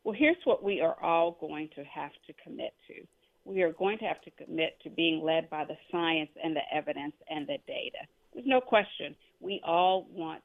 Well, 0.03 0.15
here's 0.17 0.38
what 0.43 0.63
we 0.63 0.81
are 0.81 1.01
all 1.01 1.38
going 1.39 1.69
to 1.75 1.83
have 1.85 2.12
to 2.27 2.33
commit 2.43 2.73
to. 2.88 3.05
We 3.45 3.62
are 3.62 3.71
going 3.71 3.97
to 4.00 4.05
have 4.05 4.21
to 4.21 4.31
commit 4.31 4.77
to 4.83 4.89
being 4.89 5.23
led 5.23 5.50
by 5.50 5.65
the 5.65 5.77
science 5.91 6.31
and 6.43 6.55
the 6.55 6.62
evidence 6.73 7.15
and 7.29 7.47
the 7.47 7.57
data. 7.67 8.00
There's 8.33 8.47
no 8.47 8.59
question. 8.59 9.15
We 9.43 9.62
all 9.65 10.07
want 10.12 10.41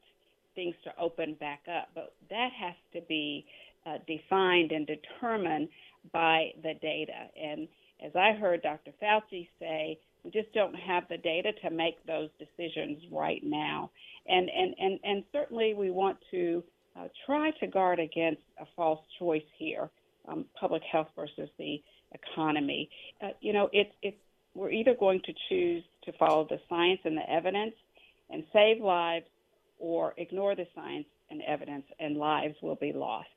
things 0.55 0.75
to 0.85 0.91
open 1.01 1.35
back 1.35 1.61
up, 1.71 1.89
but 1.95 2.15
that 2.31 2.51
has 2.61 2.75
to 2.95 3.01
be 3.09 3.47
uh, 3.87 3.99
defined 4.07 4.73
and 4.73 4.87
determined 4.87 5.69
by 6.13 6.51
the 6.63 6.75
data. 6.83 7.29
And 7.41 7.69
as 8.05 8.13
I 8.17 8.33
heard 8.33 8.63
Dr. 8.63 8.93
Fauci 9.01 9.49
say, 9.61 9.99
we 10.25 10.31
just 10.31 10.53
don't 10.53 10.75
have 10.75 11.05
the 11.09 11.19
data 11.19 11.53
to 11.63 11.71
make 11.71 12.05
those 12.07 12.29
decisions 12.39 12.99
right 13.13 13.43
now. 13.45 13.91
And 14.27 14.51
and 14.51 14.75
and, 14.79 15.01
and 15.05 15.25
certainly 15.33 15.75
we 15.75 15.91
want 15.91 16.19
to 16.33 16.63
uh, 16.99 17.09
try 17.25 17.53
to 17.61 17.67
guard 17.67 18.01
against 18.01 18.43
a 18.61 18.67
false 18.77 19.01
choice 19.19 19.43
here, 19.59 19.89
um, 20.27 20.45
public 20.59 20.83
health 20.91 21.09
versus 21.15 21.49
the 21.59 21.81
economy. 22.13 22.91
Uh, 23.23 23.29
you 23.41 23.53
know, 23.53 23.71
it's 23.73 23.95
it's 24.03 24.17
we're 24.55 24.71
either 24.71 24.95
going 24.99 25.21
to 25.25 25.33
choose 25.49 25.85
to 26.05 26.13
follow 26.15 26.47
the 26.51 26.59
science 26.69 27.01
and 27.05 27.17
the 27.17 27.31
evidence 27.31 27.75
and 28.31 28.45
save 28.53 28.81
lives, 28.81 29.27
or 29.79 30.15
ignore 30.17 30.55
the 30.55 30.67
science 30.75 31.07
and 31.31 31.43
evidence, 31.43 31.85
and 32.01 32.17
lives 32.17 32.57
will 32.63 32.77
be 32.77 32.93
lost. 32.93 33.29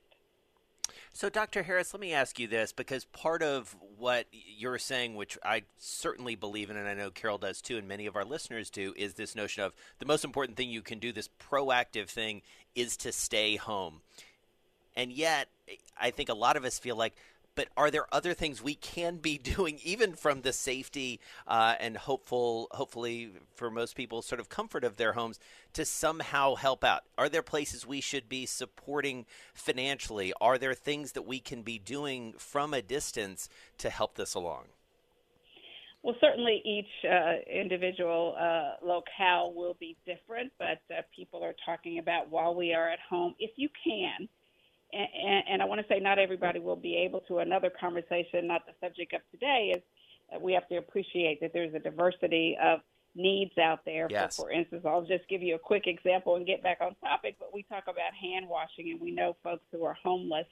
So, 1.14 1.30
Dr. 1.30 1.64
Harris, 1.64 1.94
let 1.94 2.00
me 2.00 2.14
ask 2.14 2.40
you 2.40 2.48
this 2.48 2.72
because 2.72 3.04
part 3.06 3.44
of 3.44 3.76
what 3.98 4.28
you're 4.32 4.78
saying, 4.78 5.16
which 5.16 5.38
I 5.44 5.64
certainly 5.78 6.36
believe 6.36 6.70
in, 6.70 6.78
and 6.78 6.88
I 6.88 6.94
know 6.94 7.12
Carol 7.12 7.38
does 7.38 7.62
too, 7.62 7.78
and 7.78 7.88
many 7.88 8.06
of 8.06 8.16
our 8.16 8.24
listeners 8.24 8.70
do, 8.70 8.94
is 8.96 9.16
this 9.16 9.36
notion 9.36 9.64
of 9.64 9.74
the 10.00 10.06
most 10.06 10.24
important 10.24 10.58
thing 10.58 10.70
you 10.70 10.82
can 10.82 11.00
do, 11.00 11.12
this 11.12 11.30
proactive 11.52 12.08
thing, 12.08 12.42
is 12.76 12.96
to 12.98 13.12
stay 13.12 13.58
home. 13.58 14.02
And 14.96 15.12
yet, 15.12 15.50
I 16.00 16.12
think 16.12 16.30
a 16.30 16.34
lot 16.34 16.56
of 16.56 16.66
us 16.66 16.80
feel 16.80 16.96
like 16.96 17.16
but 17.56 17.68
are 17.76 17.92
there 17.92 18.06
other 18.14 18.34
things 18.34 18.62
we 18.62 18.76
can 18.76 19.18
be 19.18 19.38
doing, 19.56 19.80
even 19.84 20.14
from 20.14 20.42
the 20.42 20.54
safety 20.54 21.20
uh, 21.48 21.76
and 21.80 21.98
hopeful, 21.98 22.68
hopefully 22.72 23.32
for 23.54 23.70
most 23.70 23.96
people, 23.96 24.22
sort 24.22 24.40
of 24.40 24.50
comfort 24.50 24.84
of 24.84 24.98
their 24.98 25.14
homes, 25.14 25.40
to 25.74 25.86
somehow 25.86 26.56
help 26.56 26.84
out? 26.84 27.04
Are 27.18 27.30
there 27.30 27.42
places 27.42 27.86
we 27.86 28.02
should 28.02 28.30
be 28.30 28.46
supporting 28.46 29.26
financially? 29.54 30.34
Are 30.40 30.58
there 30.58 30.74
things 30.74 31.14
that 31.14 31.24
we 31.24 31.40
can 31.40 31.62
be 31.62 31.80
doing 31.80 32.34
from 32.38 32.74
a 32.74 32.82
distance 32.82 33.50
to 33.80 33.90
help 33.90 34.16
this 34.16 34.34
along? 34.34 34.66
Well, 36.04 36.16
certainly 36.20 36.62
each 36.66 37.10
uh, 37.10 37.34
individual 37.48 38.36
uh, 38.40 38.84
locale 38.84 39.54
will 39.54 39.78
be 39.80 39.96
different, 40.06 40.52
but 40.58 40.82
uh, 40.90 41.02
people 41.16 41.44
are 41.44 41.54
talking 41.64 42.00
about 42.00 42.32
while 42.32 42.56
we 42.56 42.74
are 42.74 42.90
at 42.90 42.98
home, 43.08 43.36
if 43.38 43.52
you 43.56 43.70
can, 43.84 44.28
and, 44.94 45.44
and 45.50 45.62
I 45.62 45.66
want 45.66 45.82
to 45.82 45.88
say 45.88 46.00
not 46.00 46.20
everybody 46.20 46.60
will 46.60 46.76
be 46.76 46.98
able 46.98 47.22
to. 47.22 47.40
Another 47.40 47.70
conversation, 47.70 48.48
not 48.48 48.66
the 48.66 48.74
subject 48.86 49.14
of 49.14 49.22
today, 49.32 49.74
is 49.76 49.84
that 50.32 50.42
we 50.42 50.54
have 50.54 50.68
to 50.70 50.78
appreciate 50.78 51.40
that 51.42 51.52
there's 51.54 51.74
a 51.74 51.80
diversity 51.80 52.58
of 52.62 52.80
needs 53.16 53.58
out 53.58 53.80
there. 53.86 54.08
Yes. 54.10 54.36
For, 54.36 54.44
for 54.44 54.52
instance, 54.52 54.84
I'll 54.86 55.06
just 55.06 55.28
give 55.30 55.42
you 55.42 55.56
a 55.56 55.60
quick 55.60 55.88
example 55.88 56.36
and 56.36 56.46
get 56.46 56.64
back 56.64 56.80
on 56.82 56.96
topic. 56.96 57.36
But 57.40 57.54
we 57.54 57.64
talk 57.64 57.84
about 57.84 58.14
hand 58.20 58.48
washing, 58.48 58.92
and 58.92 59.02
we 59.02 59.12
know 59.12 59.36
folks 59.44 59.64
who 59.72 59.84
are 59.84 59.98
homeless, 60.04 60.48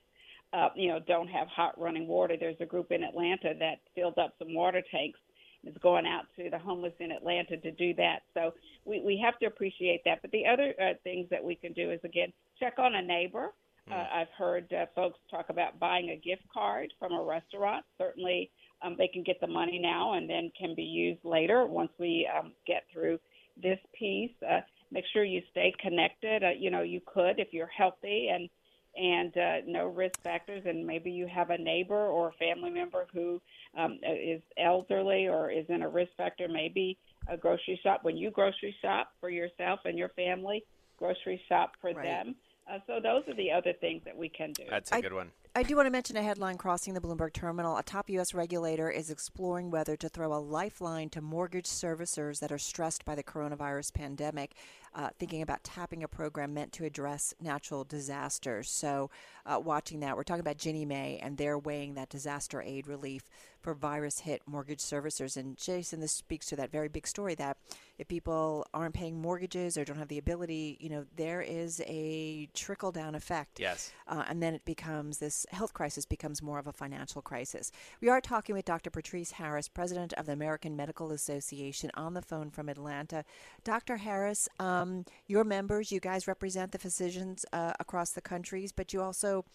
uh, 0.53 0.69
you 0.75 0.89
know, 0.89 0.99
don't 0.99 1.27
have 1.27 1.47
hot 1.47 1.79
running 1.79 2.07
water. 2.07 2.35
There's 2.39 2.59
a 2.59 2.65
group 2.65 2.91
in 2.91 3.03
Atlanta 3.03 3.53
that 3.59 3.79
filled 3.95 4.17
up 4.17 4.33
some 4.39 4.53
water 4.53 4.81
tanks 4.91 5.19
and 5.63 5.71
is 5.73 5.81
going 5.81 6.05
out 6.05 6.25
to 6.37 6.49
the 6.49 6.57
homeless 6.57 6.93
in 6.99 7.11
Atlanta 7.11 7.57
to 7.57 7.71
do 7.71 7.93
that. 7.95 8.19
So 8.33 8.53
we 8.85 9.01
we 9.01 9.21
have 9.23 9.37
to 9.39 9.45
appreciate 9.45 10.01
that. 10.05 10.21
But 10.21 10.31
the 10.31 10.45
other 10.45 10.73
uh, 10.81 10.93
things 11.03 11.27
that 11.29 11.43
we 11.43 11.55
can 11.55 11.73
do 11.73 11.91
is 11.91 11.99
again 12.03 12.33
check 12.59 12.75
on 12.79 12.95
a 12.95 13.01
neighbor. 13.01 13.53
Uh, 13.89 13.93
mm. 13.93 14.13
I've 14.13 14.31
heard 14.37 14.71
uh, 14.73 14.85
folks 14.95 15.19
talk 15.29 15.49
about 15.49 15.79
buying 15.79 16.09
a 16.09 16.15
gift 16.15 16.43
card 16.53 16.93
from 16.99 17.13
a 17.13 17.23
restaurant. 17.23 17.85
Certainly, 17.97 18.51
um, 18.81 18.95
they 18.97 19.07
can 19.07 19.23
get 19.23 19.39
the 19.41 19.47
money 19.47 19.79
now 19.79 20.13
and 20.13 20.29
then 20.29 20.51
can 20.57 20.75
be 20.75 20.83
used 20.83 21.23
later 21.23 21.65
once 21.65 21.91
we 21.99 22.29
um, 22.37 22.53
get 22.65 22.83
through 22.91 23.19
this 23.61 23.79
piece. 23.97 24.31
Uh, 24.47 24.61
make 24.91 25.05
sure 25.13 25.23
you 25.23 25.41
stay 25.51 25.73
connected. 25.79 26.43
Uh, 26.43 26.51
you 26.57 26.71
know, 26.71 26.81
you 26.81 27.01
could 27.05 27.39
if 27.39 27.49
you're 27.51 27.67
healthy 27.67 28.29
and 28.31 28.49
and 28.95 29.37
uh, 29.37 29.57
no 29.67 29.85
risk 29.85 30.19
factors, 30.23 30.63
and 30.65 30.85
maybe 30.85 31.11
you 31.11 31.27
have 31.27 31.51
a 31.51 31.57
neighbor 31.57 32.07
or 32.07 32.29
a 32.29 32.33
family 32.33 32.71
member 32.71 33.05
who 33.13 33.39
um, 33.77 33.99
is 34.03 34.41
elderly 34.57 35.27
or 35.27 35.51
is 35.51 35.65
in 35.69 35.83
a 35.83 35.89
risk 35.89 36.11
factor. 36.17 36.47
Maybe 36.49 36.97
a 37.27 37.37
grocery 37.37 37.79
shop. 37.83 37.99
When 38.03 38.17
you 38.17 38.31
grocery 38.31 38.75
shop 38.81 39.11
for 39.19 39.29
yourself 39.29 39.81
and 39.85 39.97
your 39.97 40.09
family, 40.09 40.63
grocery 40.97 41.41
shop 41.47 41.73
for 41.79 41.93
right. 41.93 42.03
them. 42.03 42.35
Uh, 42.69 42.77
so 42.85 42.99
those 43.01 43.23
are 43.27 43.33
the 43.33 43.51
other 43.51 43.73
things 43.73 44.03
that 44.05 44.15
we 44.15 44.29
can 44.29 44.53
do. 44.53 44.63
That's 44.69 44.91
a 44.91 44.95
I, 44.95 45.01
good 45.01 45.13
one. 45.13 45.31
I 45.59 45.63
do 45.63 45.75
want 45.75 45.87
to 45.87 45.91
mention 45.91 46.15
a 46.15 46.21
headline 46.21 46.57
crossing 46.57 46.93
the 46.93 47.01
Bloomberg 47.01 47.33
terminal. 47.33 47.75
A 47.75 47.83
top 47.83 48.09
U.S. 48.11 48.33
regulator 48.33 48.89
is 48.89 49.09
exploring 49.09 49.69
whether 49.69 49.97
to 49.97 50.07
throw 50.07 50.33
a 50.33 50.39
lifeline 50.39 51.09
to 51.09 51.21
mortgage 51.21 51.65
servicers 51.65 52.39
that 52.39 52.49
are 52.49 52.57
stressed 52.57 53.03
by 53.03 53.13
the 53.13 53.23
coronavirus 53.23 53.93
pandemic 53.93 54.55
uh, 54.95 55.09
thinking 55.19 55.41
about 55.41 55.63
tapping 55.63 56.03
a 56.03 56.07
program 56.07 56.53
meant 56.53 56.71
to 56.73 56.85
address 56.85 57.33
natural 57.41 57.83
disasters. 57.83 58.69
So, 58.69 59.09
uh, 59.45 59.59
watching 59.59 59.99
that, 60.01 60.15
we're 60.15 60.23
talking 60.23 60.41
about 60.41 60.57
Ginnie 60.57 60.85
Mae, 60.85 61.19
and 61.21 61.37
they're 61.37 61.57
weighing 61.57 61.95
that 61.95 62.09
disaster 62.09 62.61
aid 62.61 62.87
relief 62.87 63.23
for 63.61 63.73
virus 63.73 64.19
hit 64.19 64.41
mortgage 64.45 64.79
servicers. 64.79 65.37
And 65.37 65.57
Jason, 65.57 65.99
this 65.99 66.11
speaks 66.11 66.45
to 66.47 66.55
that 66.55 66.71
very 66.71 66.87
big 66.87 67.07
story 67.07 67.35
that 67.35 67.57
if 67.97 68.07
people 68.07 68.65
aren't 68.73 68.93
paying 68.93 69.21
mortgages 69.21 69.77
or 69.77 69.85
don't 69.85 69.97
have 69.97 70.07
the 70.07 70.17
ability, 70.17 70.77
you 70.79 70.89
know, 70.89 71.05
there 71.15 71.41
is 71.41 71.81
a 71.85 72.47
trickle 72.53 72.91
down 72.91 73.15
effect. 73.15 73.59
Yes. 73.59 73.91
Uh, 74.07 74.23
and 74.29 74.41
then 74.41 74.53
it 74.53 74.65
becomes 74.65 75.17
this 75.17 75.45
health 75.49 75.73
crisis 75.73 76.05
becomes 76.05 76.41
more 76.41 76.59
of 76.59 76.67
a 76.67 76.73
financial 76.73 77.21
crisis. 77.21 77.71
We 78.01 78.09
are 78.09 78.21
talking 78.21 78.55
with 78.55 78.65
Dr. 78.65 78.89
Patrice 78.89 79.31
Harris, 79.31 79.67
president 79.67 80.13
of 80.13 80.25
the 80.25 80.33
American 80.33 80.75
Medical 80.75 81.11
Association, 81.11 81.91
on 81.95 82.13
the 82.13 82.21
phone 82.21 82.51
from 82.51 82.69
Atlanta. 82.69 83.25
Dr. 83.63 83.97
Harris, 83.97 84.47
um, 84.59 85.05
your 85.27 85.43
members, 85.43 85.91
you 85.91 85.99
guys 85.99 86.27
represent 86.27 86.71
the 86.71 86.79
physicians 86.79 87.45
uh, 87.53 87.73
across 87.79 88.11
the 88.11 88.21
countries, 88.21 88.71
but 88.71 88.93
you 88.93 89.01
also 89.01 89.45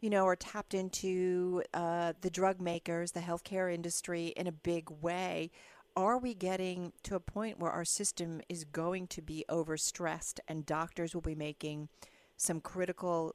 you 0.00 0.10
know, 0.10 0.26
are 0.26 0.36
tapped 0.36 0.74
into 0.74 1.62
uh, 1.74 2.12
the 2.20 2.30
drug 2.30 2.60
makers, 2.60 3.12
the 3.12 3.20
healthcare 3.20 3.72
industry 3.72 4.28
in 4.36 4.46
a 4.46 4.52
big 4.52 4.88
way. 4.90 5.50
Are 5.96 6.18
we 6.18 6.34
getting 6.34 6.92
to 7.02 7.16
a 7.16 7.20
point 7.20 7.58
where 7.58 7.72
our 7.72 7.84
system 7.84 8.40
is 8.48 8.62
going 8.62 9.08
to 9.08 9.22
be 9.22 9.44
overstressed 9.50 10.38
and 10.46 10.64
doctors 10.64 11.14
will 11.14 11.22
be 11.22 11.34
making 11.34 11.88
some 12.36 12.60
critical 12.60 13.34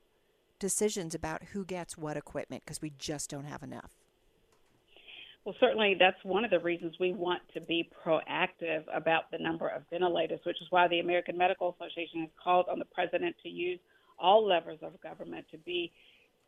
decisions 0.64 1.14
about 1.14 1.44
who 1.52 1.66
gets 1.66 1.98
what 1.98 2.16
equipment 2.16 2.64
because 2.64 2.82
we 2.82 2.94
just 2.98 3.30
don't 3.30 3.44
have 3.44 3.64
enough? 3.64 3.92
Well, 5.44 5.54
certainly 5.60 5.98
that's 6.00 6.16
one 6.24 6.46
of 6.46 6.52
the 6.52 6.60
reasons 6.62 6.96
we 7.02 7.12
want 7.12 7.42
to 7.54 7.60
be 7.60 7.90
proactive 8.06 8.84
about 8.96 9.30
the 9.30 9.40
number 9.40 9.68
of 9.68 9.82
ventilators, 9.90 10.40
which 10.46 10.56
is 10.62 10.68
why 10.70 10.88
the 10.88 11.02
American 11.02 11.38
Medical 11.38 11.76
Association 11.78 12.22
has 12.22 12.30
called 12.42 12.68
on 12.72 12.80
the 12.80 12.86
president 12.86 13.36
to 13.44 13.50
use 13.50 13.78
all 14.18 14.48
levers 14.48 14.80
of 14.82 14.94
government 15.02 15.46
to 15.52 15.58
be 15.58 15.92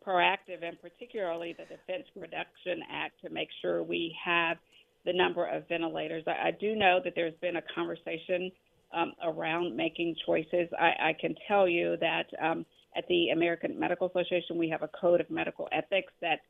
proactive, 0.02 0.62
and 0.62 0.80
particularly 0.80 1.54
the 1.58 1.64
Defense 1.64 2.06
Production 2.18 2.80
Act 2.90 3.20
to 3.22 3.28
make 3.28 3.48
sure 3.60 3.82
we 3.82 4.16
have 4.24 4.56
the 5.04 5.12
number 5.12 5.44
of 5.44 5.68
ventilators. 5.68 6.24
I, 6.26 6.48
I 6.48 6.50
do 6.58 6.74
know 6.74 7.00
that 7.04 7.12
there's 7.14 7.36
been 7.42 7.56
a 7.56 7.62
conversation 7.74 8.50
um, 8.94 9.12
around 9.22 9.76
making 9.76 10.16
choices. 10.24 10.70
I, 10.78 11.08
I, 11.08 11.16
can 11.20 11.34
tell 11.46 11.68
you 11.68 11.98
that 12.00 12.26
um, 12.40 12.64
at 12.96 13.06
the 13.08 13.30
American 13.30 13.78
Medical 13.78 14.08
Association, 14.08 14.58
we 14.58 14.68
have 14.68 14.82
a 14.82 14.88
code 14.88 15.20
of 15.20 15.30
medical 15.30 15.68
ethics 15.72 16.12
that 16.20 16.40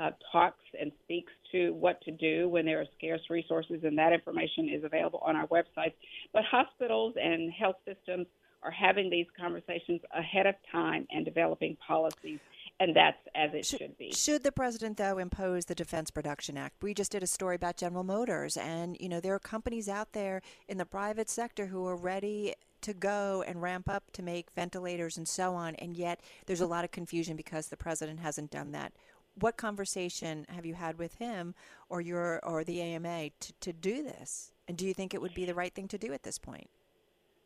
uh, 0.00 0.10
talks 0.32 0.62
and 0.80 0.90
speaks 1.04 1.32
to 1.52 1.72
what 1.74 2.00
to 2.02 2.10
do 2.10 2.48
when 2.48 2.66
there 2.66 2.80
are 2.80 2.86
scarce 2.96 3.20
resources, 3.30 3.80
and 3.84 3.96
that 3.96 4.12
information 4.12 4.68
is 4.68 4.84
available 4.84 5.20
on 5.24 5.36
our 5.36 5.46
website. 5.48 5.92
But 6.32 6.42
hospitals 6.44 7.14
and 7.20 7.52
health 7.52 7.76
systems 7.86 8.26
are 8.62 8.70
having 8.70 9.10
these 9.10 9.26
conversations 9.38 10.00
ahead 10.16 10.46
of 10.46 10.54
time 10.72 11.06
and 11.10 11.24
developing 11.24 11.76
policies 11.86 12.40
and 12.80 12.94
that's 12.94 13.18
as 13.34 13.50
it 13.54 13.64
should, 13.64 13.78
should, 13.78 13.98
be. 13.98 14.12
Should 14.12 14.42
the 14.42 14.52
president 14.52 14.96
though 14.96 15.18
impose 15.18 15.66
the 15.66 15.74
Defense 15.74 16.10
Production 16.10 16.56
Act? 16.56 16.82
We 16.82 16.94
just 16.94 17.12
did 17.12 17.22
a 17.22 17.26
story 17.26 17.56
about 17.56 17.76
General 17.76 18.04
Motors, 18.04 18.56
and 18.56 18.96
you 19.00 19.08
know 19.08 19.20
there 19.20 19.34
are 19.34 19.40
companies 19.40 19.88
out 19.88 20.12
there 20.12 20.42
in 20.68 20.78
the 20.78 20.84
private 20.84 21.30
sector 21.30 21.66
who 21.66 21.86
are 21.86 21.96
ready 21.96 22.54
to 22.84 22.94
go 22.94 23.42
and 23.46 23.62
ramp 23.62 23.88
up 23.88 24.10
to 24.12 24.22
make 24.22 24.50
ventilators 24.52 25.16
and 25.16 25.26
so 25.26 25.54
on, 25.54 25.74
and 25.76 25.96
yet 25.96 26.20
there's 26.46 26.60
a 26.60 26.66
lot 26.66 26.84
of 26.84 26.90
confusion 26.90 27.36
because 27.36 27.68
the 27.68 27.76
president 27.76 28.20
hasn't 28.20 28.50
done 28.50 28.72
that. 28.72 28.92
What 29.40 29.56
conversation 29.56 30.46
have 30.48 30.66
you 30.66 30.74
had 30.74 30.98
with 30.98 31.14
him 31.16 31.54
or 31.88 32.00
your 32.00 32.44
or 32.44 32.62
the 32.62 32.80
AMA 32.80 33.30
to, 33.40 33.52
to 33.60 33.72
do 33.72 34.02
this? 34.02 34.52
And 34.68 34.76
do 34.76 34.86
you 34.86 34.94
think 34.94 35.12
it 35.12 35.20
would 35.20 35.34
be 35.34 35.44
the 35.44 35.54
right 35.54 35.74
thing 35.74 35.88
to 35.88 35.98
do 35.98 36.12
at 36.12 36.22
this 36.22 36.38
point? 36.38 36.68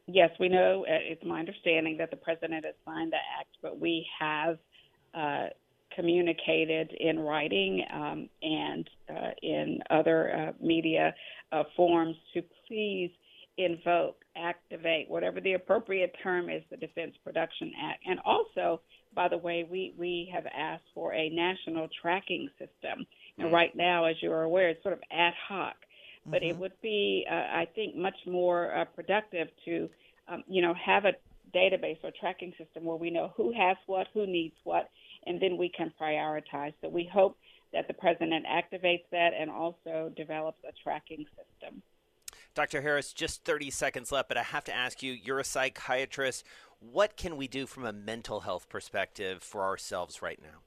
Yes, 0.06 0.30
we 0.40 0.48
know. 0.48 0.84
Uh, 0.88 0.98
it's 1.00 1.24
my 1.24 1.38
understanding 1.38 1.96
that 1.98 2.10
the 2.10 2.16
president 2.16 2.64
has 2.64 2.74
signed 2.84 3.12
the 3.12 3.18
act, 3.38 3.56
but 3.62 3.78
we 3.78 4.06
have 4.18 4.58
uh, 5.14 5.46
communicated 5.94 6.92
in 6.98 7.20
writing 7.20 7.84
um, 7.92 8.28
and 8.42 8.90
uh, 9.08 9.30
in 9.42 9.78
other 9.90 10.34
uh, 10.34 10.64
media 10.64 11.14
uh, 11.52 11.62
forms 11.76 12.16
to 12.34 12.42
please 12.66 13.10
invoke, 13.58 14.24
activate, 14.36 15.10
whatever 15.10 15.40
the 15.40 15.54
appropriate 15.54 16.14
term 16.22 16.48
is, 16.48 16.62
the 16.70 16.76
Defense 16.76 17.14
Production 17.24 17.72
Act. 17.82 18.02
And 18.06 18.20
also, 18.24 18.80
by 19.14 19.28
the 19.28 19.36
way, 19.36 19.66
we, 19.68 19.94
we 19.98 20.30
have 20.32 20.46
asked 20.46 20.84
for 20.94 21.12
a 21.12 21.28
national 21.28 21.88
tracking 22.00 22.48
system. 22.58 23.04
And 23.36 23.46
mm-hmm. 23.46 23.54
right 23.54 23.76
now, 23.76 24.04
as 24.04 24.16
you 24.22 24.32
are 24.32 24.44
aware, 24.44 24.68
it's 24.70 24.82
sort 24.82 24.94
of 24.94 25.00
ad 25.10 25.34
hoc. 25.48 25.74
But 26.24 26.42
mm-hmm. 26.42 26.50
it 26.50 26.58
would 26.58 26.80
be, 26.82 27.26
uh, 27.30 27.34
I 27.34 27.66
think, 27.74 27.96
much 27.96 28.16
more 28.26 28.74
uh, 28.74 28.84
productive 28.84 29.48
to, 29.64 29.88
um, 30.28 30.44
you 30.46 30.62
know, 30.62 30.74
have 30.74 31.04
a 31.04 31.12
database 31.54 31.98
or 32.04 32.12
tracking 32.20 32.52
system 32.58 32.84
where 32.84 32.96
we 32.96 33.10
know 33.10 33.32
who 33.36 33.52
has 33.52 33.76
what, 33.86 34.06
who 34.14 34.26
needs 34.26 34.54
what, 34.64 34.88
and 35.26 35.40
then 35.40 35.56
we 35.56 35.70
can 35.76 35.92
prioritize. 36.00 36.74
So 36.80 36.88
we 36.88 37.10
hope 37.12 37.36
that 37.72 37.88
the 37.88 37.94
president 37.94 38.46
activates 38.46 39.04
that 39.10 39.30
and 39.38 39.50
also 39.50 40.12
develops 40.16 40.58
a 40.68 40.72
tracking 40.82 41.24
system. 41.36 41.82
Dr. 42.58 42.82
Harris, 42.82 43.12
just 43.12 43.44
30 43.44 43.70
seconds 43.70 44.10
left, 44.10 44.26
but 44.26 44.36
I 44.36 44.42
have 44.42 44.64
to 44.64 44.74
ask 44.74 45.00
you 45.00 45.12
you're 45.12 45.38
a 45.38 45.44
psychiatrist. 45.44 46.42
What 46.80 47.16
can 47.16 47.36
we 47.36 47.46
do 47.46 47.68
from 47.68 47.84
a 47.84 47.92
mental 47.92 48.40
health 48.40 48.68
perspective 48.68 49.44
for 49.44 49.62
ourselves 49.62 50.22
right 50.22 50.40
now? 50.42 50.58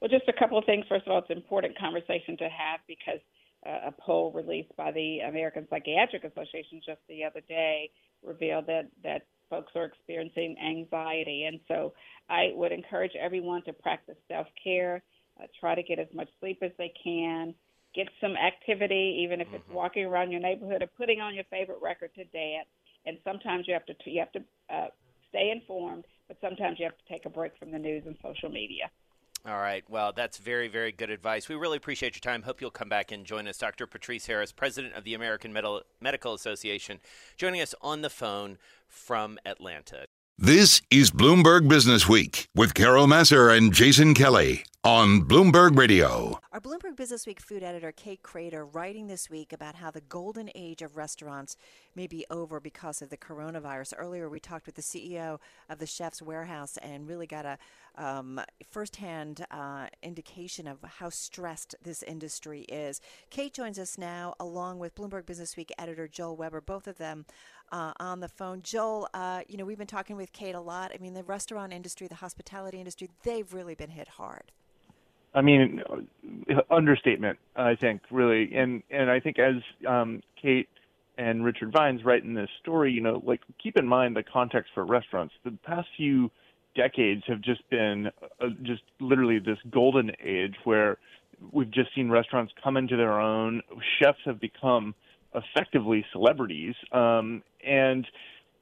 Well, 0.00 0.08
just 0.08 0.28
a 0.28 0.32
couple 0.32 0.56
of 0.56 0.64
things. 0.66 0.84
First 0.88 1.08
of 1.08 1.12
all, 1.12 1.18
it's 1.18 1.30
an 1.30 1.38
important 1.38 1.76
conversation 1.76 2.36
to 2.36 2.44
have 2.44 2.78
because 2.86 3.18
uh, 3.66 3.88
a 3.88 3.92
poll 4.00 4.30
released 4.30 4.70
by 4.76 4.92
the 4.92 5.18
American 5.28 5.66
Psychiatric 5.68 6.22
Association 6.22 6.80
just 6.86 7.00
the 7.08 7.24
other 7.24 7.40
day 7.48 7.90
revealed 8.24 8.68
that, 8.68 8.86
that 9.02 9.22
folks 9.48 9.72
are 9.74 9.86
experiencing 9.86 10.54
anxiety. 10.64 11.46
And 11.48 11.58
so 11.66 11.94
I 12.28 12.52
would 12.54 12.70
encourage 12.70 13.16
everyone 13.20 13.64
to 13.64 13.72
practice 13.72 14.18
self 14.28 14.46
care, 14.62 15.02
uh, 15.42 15.46
try 15.58 15.74
to 15.74 15.82
get 15.82 15.98
as 15.98 16.06
much 16.14 16.28
sleep 16.38 16.60
as 16.62 16.70
they 16.78 16.92
can, 17.02 17.56
get 17.94 18.08
some 18.20 18.36
activity, 18.36 19.20
even 19.22 19.40
if 19.40 19.48
it's 19.52 19.64
mm-hmm. 19.64 19.74
walking 19.74 20.04
around 20.04 20.30
your 20.30 20.40
neighborhood 20.40 20.82
or 20.82 20.86
putting 20.86 21.20
on 21.20 21.34
your 21.34 21.44
favorite 21.44 21.78
record 21.82 22.14
to 22.14 22.24
dance. 22.24 22.68
And 23.06 23.18
sometimes 23.24 23.66
you 23.66 23.74
have 23.74 23.86
to 23.86 23.94
you 24.04 24.20
have 24.20 24.32
to 24.32 24.42
uh, 24.68 24.88
stay 25.28 25.50
informed, 25.50 26.04
but 26.28 26.36
sometimes 26.40 26.78
you 26.78 26.84
have 26.84 26.96
to 26.96 27.12
take 27.12 27.24
a 27.24 27.30
break 27.30 27.52
from 27.58 27.72
the 27.72 27.78
news 27.78 28.02
and 28.06 28.16
social 28.22 28.50
media. 28.50 28.90
All 29.46 29.56
right. 29.56 29.82
Well, 29.88 30.12
that's 30.12 30.36
very, 30.36 30.68
very 30.68 30.92
good 30.92 31.08
advice. 31.08 31.48
We 31.48 31.54
really 31.54 31.78
appreciate 31.78 32.14
your 32.14 32.20
time. 32.20 32.42
Hope 32.42 32.60
you'll 32.60 32.70
come 32.70 32.90
back 32.90 33.10
and 33.10 33.24
join 33.24 33.48
us. 33.48 33.56
Dr. 33.56 33.86
Patrice 33.86 34.26
Harris, 34.26 34.52
president 34.52 34.94
of 34.94 35.04
the 35.04 35.14
American 35.14 35.54
Medical 35.54 36.34
Association, 36.34 37.00
joining 37.38 37.62
us 37.62 37.74
on 37.80 38.02
the 38.02 38.10
phone 38.10 38.58
from 38.86 39.38
Atlanta. 39.46 40.08
This 40.42 40.80
is 40.90 41.10
Bloomberg 41.10 41.68
Business 41.68 42.08
Week 42.08 42.48
with 42.54 42.72
Carol 42.72 43.06
Massar 43.06 43.54
and 43.54 43.74
Jason 43.74 44.14
Kelly 44.14 44.64
on 44.82 45.24
Bloomberg 45.24 45.76
Radio. 45.76 46.40
Our 46.50 46.60
Bloomberg 46.60 46.96
Business 46.96 47.26
Week 47.26 47.38
food 47.38 47.62
editor, 47.62 47.92
Kate 47.92 48.22
Krader, 48.22 48.66
writing 48.72 49.06
this 49.06 49.28
week 49.28 49.52
about 49.52 49.74
how 49.74 49.90
the 49.90 50.00
golden 50.00 50.50
age 50.54 50.80
of 50.80 50.96
restaurants 50.96 51.56
may 51.94 52.06
be 52.06 52.24
over 52.30 52.58
because 52.58 53.02
of 53.02 53.10
the 53.10 53.18
coronavirus. 53.18 53.92
Earlier, 53.98 54.30
we 54.30 54.40
talked 54.40 54.64
with 54.64 54.76
the 54.76 54.82
CEO 54.82 55.38
of 55.68 55.78
the 55.78 55.86
Chef's 55.86 56.22
Warehouse 56.22 56.78
and 56.78 57.06
really 57.06 57.26
got 57.26 57.44
a 57.44 57.58
um, 57.96 58.40
firsthand 58.70 59.44
uh, 59.50 59.88
indication 60.02 60.66
of 60.66 60.78
how 60.82 61.10
stressed 61.10 61.74
this 61.82 62.02
industry 62.02 62.62
is. 62.62 63.02
Kate 63.28 63.52
joins 63.52 63.78
us 63.78 63.98
now, 63.98 64.34
along 64.40 64.78
with 64.78 64.94
Bloomberg 64.94 65.26
Business 65.26 65.56
Week 65.56 65.70
editor 65.78 66.08
Joel 66.08 66.36
Weber, 66.36 66.62
both 66.62 66.86
of 66.86 66.96
them 66.96 67.26
uh, 67.72 67.92
on 68.00 68.20
the 68.20 68.28
phone. 68.28 68.62
Joel, 68.62 69.08
uh, 69.14 69.42
you 69.48 69.56
know, 69.56 69.64
we've 69.64 69.78
been 69.78 69.86
talking 69.86 70.16
with 70.16 70.32
Kate 70.32 70.54
a 70.54 70.60
lot. 70.60 70.92
I 70.94 70.98
mean, 70.98 71.14
the 71.14 71.22
restaurant 71.24 71.72
industry, 71.72 72.06
the 72.06 72.16
hospitality 72.16 72.78
industry, 72.78 73.08
they've 73.22 73.52
really 73.52 73.74
been 73.74 73.90
hit 73.90 74.08
hard. 74.08 74.52
I 75.34 75.42
mean, 75.42 75.82
understatement, 76.70 77.38
I 77.54 77.76
think, 77.76 78.02
really. 78.10 78.52
And 78.54 78.82
and 78.90 79.10
I 79.10 79.20
think 79.20 79.38
as 79.38 79.56
um, 79.86 80.22
Kate 80.40 80.68
and 81.18 81.44
Richard 81.44 81.72
Vines 81.72 82.04
write 82.04 82.24
in 82.24 82.34
this 82.34 82.50
story, 82.60 82.92
you 82.92 83.00
know, 83.00 83.22
like 83.24 83.40
keep 83.62 83.76
in 83.76 83.86
mind 83.86 84.16
the 84.16 84.24
context 84.24 84.72
for 84.74 84.84
restaurants. 84.84 85.34
The 85.44 85.52
past 85.64 85.86
few 85.96 86.30
decades 86.74 87.22
have 87.26 87.40
just 87.42 87.68
been 87.70 88.10
uh, 88.40 88.46
just 88.62 88.82
literally 89.00 89.38
this 89.38 89.58
golden 89.70 90.12
age 90.24 90.54
where 90.64 90.98
we've 91.52 91.70
just 91.70 91.94
seen 91.94 92.10
restaurants 92.10 92.52
come 92.62 92.76
into 92.76 92.96
their 92.96 93.20
own. 93.20 93.62
Chefs 94.00 94.18
have 94.24 94.40
become 94.40 94.94
effectively 95.34 96.04
celebrities, 96.12 96.74
um, 96.92 97.42
and 97.64 98.06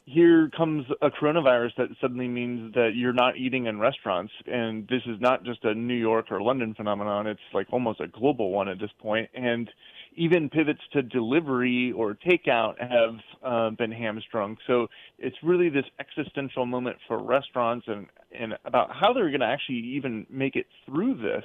here 0.09 0.51
comes 0.57 0.87
a 1.03 1.11
coronavirus 1.11 1.77
that 1.77 1.89
suddenly 2.01 2.29
means 2.29 2.73
that 2.75 2.93
you're 2.95 3.13
not 3.13 3.37
eating 3.37 3.67
in 3.67 3.79
restaurants. 3.79 4.33
And 4.47 4.89
this 4.89 5.03
is 5.07 5.21
not 5.21 5.45
just 5.45 5.65
a 5.65 5.75
New 5.75 5.95
York 5.95 6.27
or 6.31 6.41
London 6.41 6.75
phenomenon, 6.75 7.27
it's 7.27 7.41
like 7.53 7.67
almost 7.71 8.01
a 8.01 8.09
global 8.09 8.51
one 8.51 8.69
at 8.69 8.79
this 8.79 8.91
point. 9.01 9.29
And 9.35 9.71
even 10.17 10.49
pivots 10.49 10.81
to 10.95 11.03
delivery 11.03 11.93
or 11.93 12.17
takeout 12.27 12.75
have 12.81 13.17
uh, 13.45 13.71
been 13.77 13.93
hamstrung. 13.93 14.57
So 14.67 14.87
it's 15.19 15.37
really 15.43 15.69
this 15.69 15.85
existential 16.01 16.65
moment 16.65 16.97
for 17.07 17.23
restaurants 17.23 17.87
and, 17.87 18.07
and 18.37 18.55
about 18.65 18.91
how 18.91 19.13
they're 19.13 19.29
going 19.29 19.41
to 19.41 19.47
actually 19.47 19.79
even 19.97 20.27
make 20.31 20.57
it 20.57 20.67
through 20.87 21.17
this. 21.17 21.45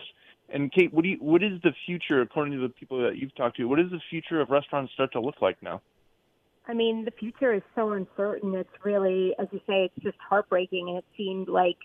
And 0.49 0.71
Kate, 0.71 0.93
what 0.93 1.03
do 1.03 1.09
you, 1.09 1.17
what 1.19 1.41
is 1.41 1.61
the 1.63 1.71
future, 1.85 2.21
according 2.21 2.53
to 2.53 2.59
the 2.59 2.69
people 2.69 3.01
that 3.03 3.17
you've 3.17 3.35
talked 3.35 3.57
to, 3.57 3.65
what 3.65 3.79
does 3.79 3.89
the 3.89 4.01
future 4.09 4.39
of 4.41 4.49
restaurants 4.49 4.93
start 4.93 5.11
to 5.13 5.19
look 5.19 5.41
like 5.41 5.61
now? 5.63 5.81
I 6.67 6.73
mean, 6.73 7.05
the 7.05 7.11
future 7.11 7.53
is 7.53 7.61
so 7.75 7.91
uncertain. 7.91 8.55
It's 8.55 8.69
really, 8.83 9.33
as 9.39 9.47
you 9.51 9.59
say, 9.67 9.85
it's 9.85 10.03
just 10.03 10.17
heartbreaking. 10.17 10.89
And 10.89 10.97
it 10.97 11.05
seemed 11.17 11.49
like 11.49 11.77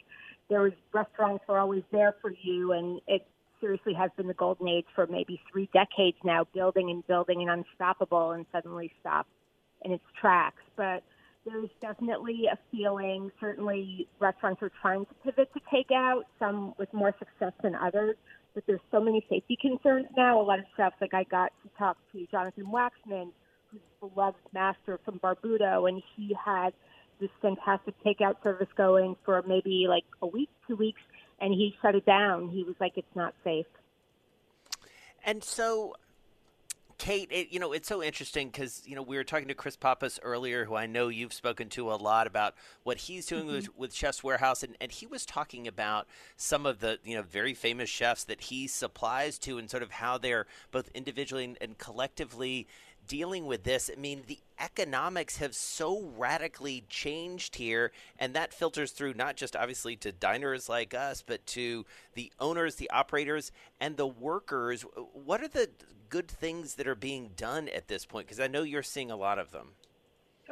there 0.48 0.60
was 0.60 0.72
restaurants 0.92 1.44
were 1.48 1.58
always 1.58 1.82
there 1.90 2.14
for 2.20 2.32
you, 2.42 2.72
and 2.72 3.00
it 3.06 3.26
seriously 3.60 3.94
has 3.94 4.10
been 4.16 4.28
the 4.28 4.34
golden 4.34 4.68
age 4.68 4.86
for 4.94 5.06
maybe 5.06 5.40
three 5.50 5.68
decades 5.72 6.16
now, 6.24 6.46
building 6.54 6.90
and 6.90 7.06
building 7.06 7.42
and 7.42 7.50
unstoppable, 7.50 8.32
and 8.32 8.46
suddenly 8.52 8.92
stopped 9.00 9.30
in 9.84 9.92
its 9.92 10.04
tracks. 10.20 10.62
But 10.76 11.02
there's 11.44 11.70
definitely 11.80 12.44
a 12.52 12.58
feeling. 12.70 13.32
Certainly, 13.40 14.06
restaurants 14.20 14.62
are 14.62 14.70
trying 14.80 15.06
to 15.06 15.14
pivot 15.24 15.50
to 15.54 15.60
takeout, 15.74 16.22
some 16.38 16.74
with 16.78 16.92
more 16.92 17.14
success 17.18 17.52
than 17.62 17.74
others. 17.74 18.16
But 18.58 18.66
there's 18.66 18.80
so 18.90 18.98
many 19.00 19.24
safety 19.30 19.56
concerns 19.60 20.08
now. 20.16 20.40
A 20.40 20.42
lot 20.42 20.58
of 20.58 20.64
chefs, 20.76 20.96
like 21.00 21.14
I 21.14 21.22
got 21.22 21.52
to 21.62 21.70
talk 21.78 21.96
to 22.10 22.26
Jonathan 22.28 22.64
Waxman 22.64 23.30
who's 23.70 23.80
a 24.02 24.08
beloved 24.08 24.40
master 24.52 24.98
from 25.04 25.20
Barbuto, 25.20 25.88
and 25.88 26.02
he 26.16 26.34
had 26.44 26.72
this 27.20 27.30
fantastic 27.40 27.94
takeout 28.04 28.42
service 28.42 28.66
going 28.76 29.14
for 29.24 29.44
maybe 29.46 29.86
like 29.88 30.02
a 30.22 30.26
week, 30.26 30.50
two 30.66 30.74
weeks, 30.74 31.00
and 31.40 31.54
he 31.54 31.72
shut 31.80 31.94
it 31.94 32.04
down. 32.04 32.48
He 32.48 32.64
was 32.64 32.74
like, 32.80 32.94
"It's 32.96 33.14
not 33.14 33.32
safe." 33.44 33.66
And 35.24 35.44
so, 35.44 35.94
Kate, 36.98 37.28
it, 37.30 37.52
you 37.52 37.60
know, 37.60 37.72
it's 37.72 37.88
so 37.88 38.02
interesting 38.02 38.48
because 38.48 38.82
you 38.84 38.96
know 38.96 39.02
we 39.02 39.16
were 39.16 39.24
talking 39.24 39.48
to 39.48 39.54
Chris 39.54 39.76
Pappas 39.76 40.18
earlier, 40.22 40.64
who 40.64 40.74
I 40.74 40.86
know 40.86 41.08
you've 41.08 41.32
spoken 41.32 41.68
to 41.70 41.92
a 41.92 41.94
lot 41.94 42.26
about 42.26 42.54
what 42.82 42.98
he's 42.98 43.26
doing 43.26 43.44
mm-hmm. 43.44 43.54
with, 43.54 43.78
with 43.78 43.94
Chef's 43.94 44.24
Warehouse, 44.24 44.64
and, 44.64 44.76
and 44.80 44.90
he 44.90 45.06
was 45.06 45.24
talking 45.24 45.68
about 45.68 46.08
some 46.36 46.66
of 46.66 46.80
the 46.80 46.98
you 47.04 47.16
know 47.16 47.22
very 47.22 47.54
famous 47.54 47.88
chefs 47.88 48.24
that 48.24 48.42
he 48.42 48.66
supplies 48.66 49.38
to, 49.40 49.58
and 49.58 49.70
sort 49.70 49.84
of 49.84 49.92
how 49.92 50.18
they're 50.18 50.46
both 50.72 50.90
individually 50.92 51.44
and, 51.44 51.56
and 51.60 51.78
collectively 51.78 52.66
dealing 53.08 53.46
with 53.46 53.64
this, 53.64 53.90
I 53.94 53.98
mean, 53.98 54.22
the 54.26 54.38
economics 54.60 55.38
have 55.38 55.54
so 55.54 56.12
radically 56.16 56.84
changed 56.88 57.56
here, 57.56 57.90
and 58.18 58.34
that 58.34 58.52
filters 58.52 58.92
through 58.92 59.14
not 59.14 59.34
just 59.34 59.56
obviously 59.56 59.96
to 59.96 60.12
diners 60.12 60.68
like 60.68 60.94
us, 60.94 61.24
but 61.26 61.44
to 61.46 61.86
the 62.14 62.30
owners, 62.38 62.76
the 62.76 62.90
operators, 62.90 63.50
and 63.80 63.96
the 63.96 64.06
workers. 64.06 64.82
What 65.12 65.42
are 65.42 65.48
the 65.48 65.70
good 66.08 66.28
things 66.28 66.74
that 66.74 66.86
are 66.86 66.94
being 66.94 67.30
done 67.36 67.68
at 67.68 67.88
this 67.88 68.04
point? 68.04 68.26
Because 68.26 68.40
I 68.40 68.46
know 68.46 68.62
you're 68.62 68.82
seeing 68.82 69.10
a 69.10 69.16
lot 69.16 69.38
of 69.38 69.50
them. 69.50 69.72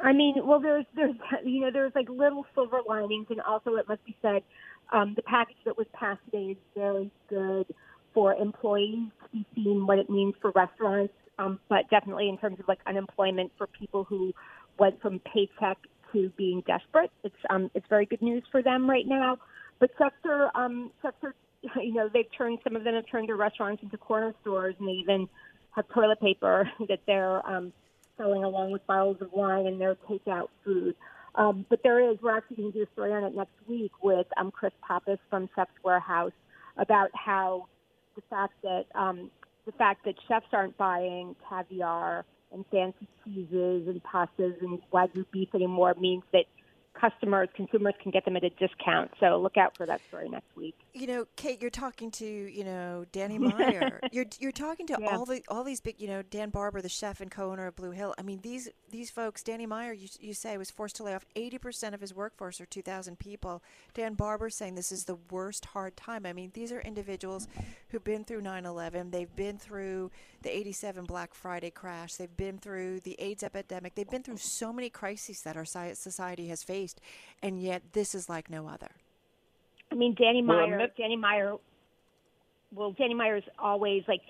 I 0.01 0.13
mean, 0.13 0.35
well, 0.45 0.59
there's 0.59 0.85
there's 0.95 1.15
you 1.43 1.61
know 1.61 1.71
there's 1.71 1.93
like 1.95 2.09
little 2.09 2.45
silver 2.53 2.79
linings, 2.87 3.27
and 3.29 3.41
also 3.41 3.75
it 3.75 3.87
must 3.87 4.05
be 4.05 4.15
said, 4.21 4.43
um, 4.91 5.13
the 5.15 5.23
package 5.23 5.57
that 5.65 5.77
was 5.77 5.87
passed 5.93 6.21
today 6.25 6.51
is 6.51 6.57
very 6.75 7.11
good 7.29 7.65
for 8.13 8.33
employees 8.33 9.09
to 9.23 9.29
be 9.31 9.45
seeing 9.55 9.87
what 9.87 9.99
it 9.99 10.09
means 10.09 10.33
for 10.41 10.51
restaurants 10.51 11.13
um, 11.39 11.59
but 11.69 11.89
definitely 11.89 12.29
in 12.29 12.37
terms 12.37 12.59
of 12.59 12.67
like 12.67 12.79
unemployment 12.85 13.51
for 13.57 13.67
people 13.67 14.03
who 14.03 14.33
went 14.79 15.01
from 15.01 15.19
paycheck 15.19 15.77
to 16.13 16.29
being 16.37 16.63
desperate. 16.65 17.11
It's 17.23 17.35
um, 17.49 17.69
it's 17.73 17.85
very 17.89 18.05
good 18.05 18.21
news 18.21 18.43
for 18.51 18.61
them 18.61 18.89
right 18.89 19.05
now. 19.05 19.37
But 19.79 19.91
are 19.99 20.51
um, 20.55 20.91
are 21.03 21.35
you 21.81 21.93
know 21.93 22.09
they've 22.13 22.31
turned 22.37 22.59
some 22.63 22.75
of 22.75 22.83
them 22.83 22.95
have 22.95 23.05
turned 23.09 23.27
their 23.29 23.35
restaurants 23.35 23.81
into 23.83 23.97
corner 23.97 24.33
stores 24.41 24.75
and 24.79 24.87
they 24.87 24.93
even 24.93 25.27
have 25.71 25.87
toilet 25.89 26.19
paper 26.19 26.69
that 26.87 26.99
they're 27.05 27.47
um, 27.49 27.71
selling 28.17 28.43
along 28.43 28.71
with 28.71 28.85
bottles 28.87 29.17
of 29.21 29.31
wine 29.31 29.67
and 29.67 29.79
their 29.79 29.95
takeout 30.09 30.49
food. 30.65 30.95
Um, 31.35 31.65
but 31.69 31.81
there 31.83 32.11
is, 32.11 32.17
we're 32.21 32.35
actually 32.35 32.57
going 32.57 32.71
to 32.71 32.79
do 32.79 32.83
a 32.83 32.93
story 32.93 33.13
on 33.13 33.23
it 33.23 33.35
next 33.35 33.53
week 33.67 33.91
with 34.01 34.25
um, 34.37 34.49
Chris 34.49 34.73
Pappas 34.85 35.19
from 35.29 35.47
Chef's 35.55 35.69
Warehouse 35.83 36.31
about 36.77 37.11
how 37.13 37.67
the 38.15 38.23
fact 38.27 38.53
that 38.63 38.85
um, 38.95 39.29
the 39.65 39.71
fact 39.73 40.05
that 40.05 40.15
chefs 40.27 40.47
aren't 40.51 40.75
buying 40.77 41.35
caviar 41.47 42.25
and 42.51 42.65
fancy 42.71 43.07
cheeses 43.23 43.87
and 43.87 44.01
pastas 44.03 44.59
and 44.61 44.79
wagyu 44.91 45.25
beef 45.31 45.49
anymore 45.53 45.93
means 45.99 46.23
that 46.33 46.45
customers, 46.99 47.49
consumers 47.55 47.93
can 48.01 48.11
get 48.11 48.25
them 48.25 48.35
at 48.35 48.43
a 48.43 48.49
discount. 48.51 49.11
So 49.19 49.39
look 49.41 49.57
out 49.57 49.75
for 49.77 49.85
that 49.85 50.01
story 50.07 50.29
next 50.29 50.55
week. 50.55 50.75
You 50.93 51.07
know, 51.07 51.25
Kate, 51.35 51.61
you're 51.61 51.69
talking 51.69 52.11
to 52.11 52.25
you 52.25 52.63
know 52.63 53.05
Danny 53.11 53.37
Meyer. 53.37 53.99
you're 54.11 54.25
you're 54.39 54.51
talking 54.51 54.87
to 54.87 54.97
yeah. 54.99 55.15
all 55.15 55.25
the 55.25 55.41
all 55.47 55.63
these 55.63 55.81
big 55.81 55.95
you 55.99 56.07
know 56.07 56.21
Dan 56.21 56.49
Barber, 56.49 56.81
the 56.81 56.89
chef 56.89 57.21
and 57.21 57.29
co-owner 57.31 57.67
of 57.67 57.75
Blue 57.75 57.91
Hill. 57.91 58.13
I 58.17 58.21
mean 58.21 58.39
these 58.41 58.69
these 58.89 59.09
folks. 59.09 59.43
Danny 59.43 59.65
Meyer, 59.65 59.93
you 59.93 60.07
you 60.19 60.33
say 60.33 60.57
was 60.57 60.71
forced 60.71 60.95
to 60.97 61.03
lay 61.03 61.13
off 61.13 61.25
80 61.35 61.57
percent 61.57 61.95
of 61.95 62.01
his 62.01 62.13
workforce 62.13 62.59
or 62.59 62.65
2,000 62.65 63.19
people. 63.19 63.63
Dan 63.93 64.13
Barber 64.13 64.49
saying 64.49 64.75
this 64.75 64.91
is 64.91 65.05
the 65.05 65.17
worst 65.31 65.65
hard 65.65 65.95
time. 65.95 66.25
I 66.25 66.33
mean 66.33 66.51
these 66.53 66.71
are 66.71 66.81
individuals 66.81 67.47
who've 67.89 68.03
been 68.03 68.23
through 68.23 68.41
9/11. 68.41 69.11
They've 69.11 69.35
been 69.35 69.57
through 69.57 70.11
the 70.41 70.55
87 70.55 71.05
Black 71.05 71.33
Friday 71.33 71.71
crash. 71.71 72.15
They've 72.15 72.37
been 72.37 72.57
through 72.57 73.01
the 73.01 73.15
AIDS 73.19 73.43
epidemic. 73.43 73.95
They've 73.95 74.09
been 74.09 74.23
through 74.23 74.37
so 74.37 74.71
many 74.71 74.89
crises 74.89 75.41
that 75.41 75.57
our 75.57 75.65
society 75.65 76.47
has 76.47 76.63
faced, 76.63 76.86
and 77.41 77.61
yet 77.61 77.81
this 77.93 78.15
is 78.15 78.29
like 78.29 78.49
no 78.49 78.67
other. 78.67 78.89
I 79.91 79.95
mean, 79.95 80.15
Danny 80.15 80.41
Meyer. 80.41 80.77
Well, 80.77 80.87
Danny 80.97 81.15
Meyer. 81.15 81.55
Well, 82.73 82.91
Danny 82.91 83.13
Meyer's 83.13 83.43
always 83.57 84.03
like 84.07 84.21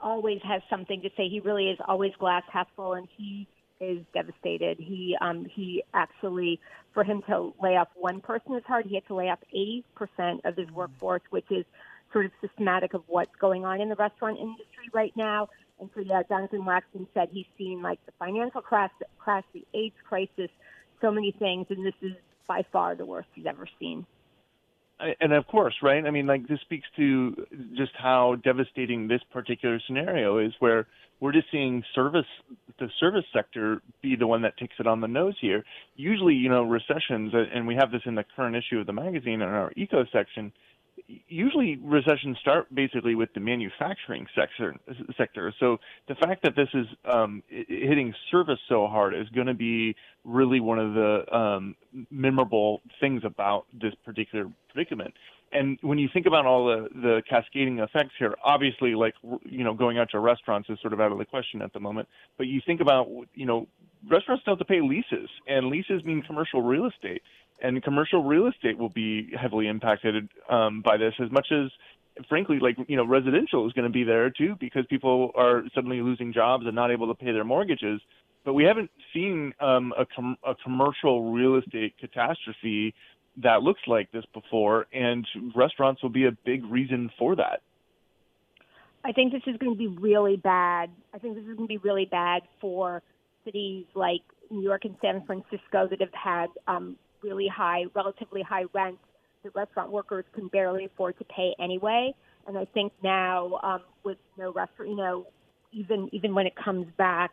always 0.00 0.40
has 0.44 0.62
something 0.70 1.02
to 1.02 1.10
say. 1.16 1.28
He 1.28 1.40
really 1.40 1.68
is 1.68 1.78
always 1.86 2.12
glass 2.18 2.42
half 2.50 2.68
full, 2.76 2.94
and 2.94 3.08
he 3.16 3.46
is 3.80 3.98
devastated. 4.14 4.78
He 4.78 5.16
um, 5.20 5.46
he 5.52 5.82
actually 5.94 6.60
for 6.92 7.04
him 7.04 7.22
to 7.28 7.52
lay 7.62 7.76
off 7.76 7.88
one 7.94 8.20
person 8.20 8.54
is 8.54 8.62
hard. 8.66 8.86
He 8.86 8.94
had 8.94 9.06
to 9.08 9.14
lay 9.14 9.28
off 9.28 9.40
eighty 9.50 9.84
percent 9.94 10.42
of 10.44 10.56
his 10.56 10.68
mm. 10.68 10.74
workforce, 10.74 11.22
which 11.30 11.50
is 11.50 11.64
sort 12.12 12.26
of 12.26 12.32
systematic 12.40 12.94
of 12.94 13.02
what's 13.06 13.34
going 13.40 13.64
on 13.64 13.80
in 13.80 13.88
the 13.88 13.94
restaurant 13.94 14.38
industry 14.38 14.88
right 14.92 15.12
now. 15.16 15.48
And 15.80 15.88
so, 15.94 16.00
yeah, 16.02 16.22
Jonathan 16.28 16.62
Waxman 16.62 17.06
said 17.14 17.28
he's 17.32 17.46
seen 17.56 17.82
like 17.82 18.04
the 18.04 18.12
financial 18.18 18.60
crash, 18.60 18.90
crash, 19.18 19.44
the 19.54 19.64
AIDS 19.72 19.94
crisis, 20.06 20.50
so 21.00 21.10
many 21.10 21.32
things, 21.38 21.66
and 21.70 21.84
this 21.84 21.94
is 22.02 22.12
by 22.46 22.64
far 22.72 22.94
the 22.94 23.04
worst 23.06 23.28
he's 23.34 23.46
ever 23.46 23.66
seen 23.78 24.06
and 25.20 25.32
of 25.32 25.46
course, 25.46 25.74
right? 25.82 26.04
I 26.04 26.10
mean, 26.10 26.26
like 26.26 26.46
this 26.48 26.60
speaks 26.60 26.86
to 26.96 27.46
just 27.76 27.92
how 27.96 28.36
devastating 28.42 29.08
this 29.08 29.20
particular 29.32 29.80
scenario 29.86 30.38
is, 30.38 30.52
where 30.58 30.86
we're 31.20 31.32
just 31.32 31.46
seeing 31.50 31.82
service, 31.94 32.26
the 32.78 32.88
service 32.98 33.24
sector, 33.32 33.82
be 34.02 34.16
the 34.16 34.26
one 34.26 34.42
that 34.42 34.56
takes 34.56 34.74
it 34.78 34.86
on 34.86 35.00
the 35.00 35.08
nose 35.08 35.34
here. 35.40 35.64
Usually, 35.96 36.34
you 36.34 36.48
know, 36.48 36.62
recessions, 36.62 37.32
and 37.34 37.66
we 37.66 37.74
have 37.74 37.90
this 37.90 38.02
in 38.04 38.14
the 38.14 38.24
current 38.36 38.56
issue 38.56 38.80
of 38.80 38.86
the 38.86 38.92
magazine 38.92 39.42
in 39.42 39.42
our 39.42 39.72
eco 39.76 40.04
section 40.12 40.52
usually 41.28 41.76
recessions 41.82 42.38
start 42.40 42.72
basically 42.74 43.14
with 43.14 43.32
the 43.34 43.40
manufacturing 43.40 44.26
sector. 44.34 44.74
Sector. 45.16 45.52
So 45.58 45.78
the 46.08 46.14
fact 46.14 46.42
that 46.42 46.54
this 46.56 46.68
is 46.74 46.86
um, 47.04 47.42
hitting 47.48 48.14
service 48.30 48.58
so 48.68 48.86
hard 48.86 49.14
is 49.14 49.28
going 49.30 49.46
to 49.46 49.54
be 49.54 49.96
really 50.24 50.60
one 50.60 50.78
of 50.78 50.94
the 50.94 51.36
um, 51.36 51.76
memorable 52.10 52.80
things 53.00 53.22
about 53.24 53.66
this 53.72 53.94
particular 54.04 54.46
predicament. 54.72 55.14
And 55.52 55.78
when 55.82 55.98
you 55.98 56.08
think 56.12 56.26
about 56.26 56.46
all 56.46 56.66
the, 56.66 56.88
the 56.94 57.22
cascading 57.28 57.80
effects 57.80 58.12
here, 58.18 58.36
obviously, 58.44 58.94
like 58.94 59.14
you 59.44 59.64
know, 59.64 59.74
going 59.74 59.98
out 59.98 60.10
to 60.10 60.20
restaurants 60.20 60.68
is 60.70 60.78
sort 60.80 60.92
of 60.92 61.00
out 61.00 61.10
of 61.10 61.18
the 61.18 61.24
question 61.24 61.60
at 61.60 61.72
the 61.72 61.80
moment. 61.80 62.08
But 62.38 62.46
you 62.46 62.60
think 62.64 62.80
about 62.80 63.08
you 63.34 63.46
know, 63.46 63.66
restaurants 64.08 64.42
still 64.42 64.52
have 64.52 64.60
to 64.60 64.64
pay 64.64 64.80
leases, 64.80 65.28
and 65.48 65.66
leases 65.66 66.04
mean 66.04 66.22
commercial 66.22 66.62
real 66.62 66.86
estate 66.86 67.22
and 67.62 67.82
commercial 67.82 68.24
real 68.24 68.46
estate 68.46 68.78
will 68.78 68.88
be 68.90 69.30
heavily 69.38 69.68
impacted 69.68 70.28
um, 70.48 70.82
by 70.82 70.96
this 70.96 71.14
as 71.22 71.30
much 71.30 71.48
as 71.52 71.70
frankly 72.28 72.58
like 72.58 72.76
you 72.88 72.96
know 72.96 73.04
residential 73.04 73.66
is 73.66 73.72
going 73.72 73.86
to 73.86 73.92
be 73.92 74.04
there 74.04 74.30
too 74.30 74.56
because 74.60 74.84
people 74.86 75.30
are 75.34 75.62
suddenly 75.74 76.00
losing 76.00 76.32
jobs 76.32 76.66
and 76.66 76.74
not 76.74 76.90
able 76.90 77.06
to 77.06 77.14
pay 77.14 77.32
their 77.32 77.44
mortgages 77.44 78.00
but 78.44 78.54
we 78.54 78.64
haven't 78.64 78.90
seen 79.12 79.52
um, 79.60 79.92
a, 79.98 80.06
com- 80.06 80.36
a 80.44 80.54
commercial 80.54 81.32
real 81.32 81.56
estate 81.56 81.94
catastrophe 81.98 82.94
that 83.36 83.62
looks 83.62 83.80
like 83.86 84.10
this 84.12 84.24
before 84.34 84.86
and 84.92 85.26
restaurants 85.54 86.02
will 86.02 86.10
be 86.10 86.26
a 86.26 86.32
big 86.44 86.64
reason 86.66 87.10
for 87.18 87.36
that 87.36 87.62
I 89.04 89.12
think 89.12 89.32
this 89.32 89.42
is 89.46 89.56
going 89.56 89.72
to 89.72 89.78
be 89.78 89.86
really 89.86 90.36
bad. 90.36 90.90
I 91.14 91.18
think 91.18 91.34
this 91.34 91.42
is 91.42 91.56
going 91.56 91.68
to 91.68 91.72
be 91.72 91.78
really 91.78 92.04
bad 92.04 92.42
for 92.60 93.02
cities 93.44 93.86
like 93.94 94.20
New 94.50 94.62
York 94.62 94.84
and 94.84 94.94
San 95.00 95.24
Francisco 95.24 95.88
that 95.88 96.00
have 96.00 96.12
had 96.12 96.46
um, 96.68 96.96
really 97.22 97.48
high, 97.48 97.84
relatively 97.94 98.42
high 98.42 98.64
rents 98.72 99.00
that 99.42 99.54
restaurant 99.54 99.90
workers 99.90 100.24
can 100.34 100.48
barely 100.48 100.84
afford 100.84 101.18
to 101.18 101.24
pay 101.24 101.54
anyway. 101.58 102.14
And 102.46 102.58
I 102.58 102.64
think 102.66 102.92
now 103.02 103.60
um, 103.62 103.80
with 104.04 104.18
no 104.38 104.52
restaurant, 104.52 104.90
you 104.90 104.96
know, 104.96 105.26
even 105.72 106.08
even 106.12 106.34
when 106.34 106.46
it 106.46 106.54
comes 106.56 106.86
back, 106.96 107.30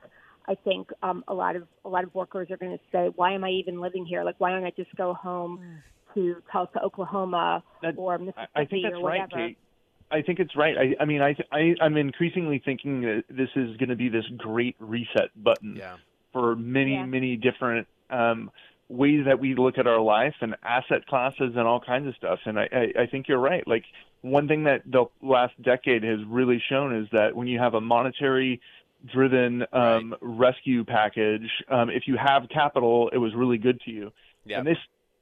I 0.47 0.56
think 0.56 0.89
um, 1.04 1.23
a 1.28 1.34
lot 1.34 1.56
of 1.56 1.63
a 1.86 1.89
lot 1.89 2.04
of 2.04 2.13
workers 2.13 2.50
are 2.52 2.58
going 2.58 2.78
to 2.78 2.84
say, 2.91 3.10
"Why 3.15 3.34
am 3.34 3.43
I 3.43 3.50
even 3.50 3.82
living 3.82 4.06
here? 4.06 4.23
Like, 4.23 4.36
why 4.39 4.52
don't 4.52 4.63
I 4.63 4.71
just 4.71 4.95
go 4.95 5.13
home 5.13 5.60
mm. 5.62 6.13
to 6.13 6.41
Tulsa, 6.52 6.82
Oklahoma, 6.84 7.63
that, 7.82 7.95
or 7.97 8.17
Mississippi 8.17 8.47
I 8.56 8.65
think 8.65 8.84
that's 8.84 8.95
or 8.95 9.02
whatever?" 9.02 9.28
Right, 9.34 9.47
Kate. 9.50 9.58
I 10.10 10.21
think 10.21 10.39
it's 10.39 10.56
right. 10.56 10.76
I, 10.78 11.04
I 11.04 11.06
mean, 11.06 11.21
I, 11.21 11.36
I, 11.52 11.76
I'm 11.82 11.97
increasingly 11.97 12.62
thinking 12.63 13.02
that 13.02 13.23
this 13.30 13.50
is 13.58 13.76
going 13.76 13.89
to 13.89 13.95
be 13.95 14.08
this 14.08 14.23
great 14.38 14.78
reset 14.80 15.32
button 15.36 15.76
yeah. 15.76 15.97
for 16.32 16.56
many, 16.56 16.93
yeah. 16.93 17.06
many 17.06 17.36
different 17.36 17.88
um, 18.10 18.50
ways 18.89 19.26
that 19.26 19.39
we 19.39 19.56
look 19.56 19.78
at 19.78 19.88
our 19.88 20.00
life 20.00 20.36
and 20.41 20.56
asset 20.63 21.06
classes 21.08 21.54
and 21.56 21.60
all 21.60 21.80
kinds 21.80 22.08
of 22.08 22.15
stuff. 22.15 22.39
And 22.45 22.60
I, 22.60 22.69
I, 22.71 23.02
I 23.02 23.06
think 23.08 23.28
you're 23.28 23.39
right. 23.39 23.67
Like 23.67 23.84
one 24.21 24.47
thing 24.47 24.63
that 24.63 24.82
the 24.86 25.06
last 25.21 25.62
decade 25.62 26.04
has 26.04 26.19
really 26.28 26.62
shown 26.69 26.95
is 26.95 27.08
that 27.12 27.36
when 27.36 27.47
you 27.47 27.60
have 27.60 27.73
a 27.73 27.82
monetary 27.82 28.62
driven 29.12 29.63
um, 29.73 30.12
right. 30.12 30.19
rescue 30.21 30.84
package, 30.84 31.50
um, 31.69 31.89
if 31.89 32.08
you 32.08 32.17
have 32.17 32.47
capital, 32.50 33.10
it 33.10 33.17
was 33.17 33.36
really 33.36 33.58
good 33.58 33.80
to 33.82 33.91
you. 33.91 34.12
Yep. 34.45 34.60
And 34.60 34.67
this 34.67 34.78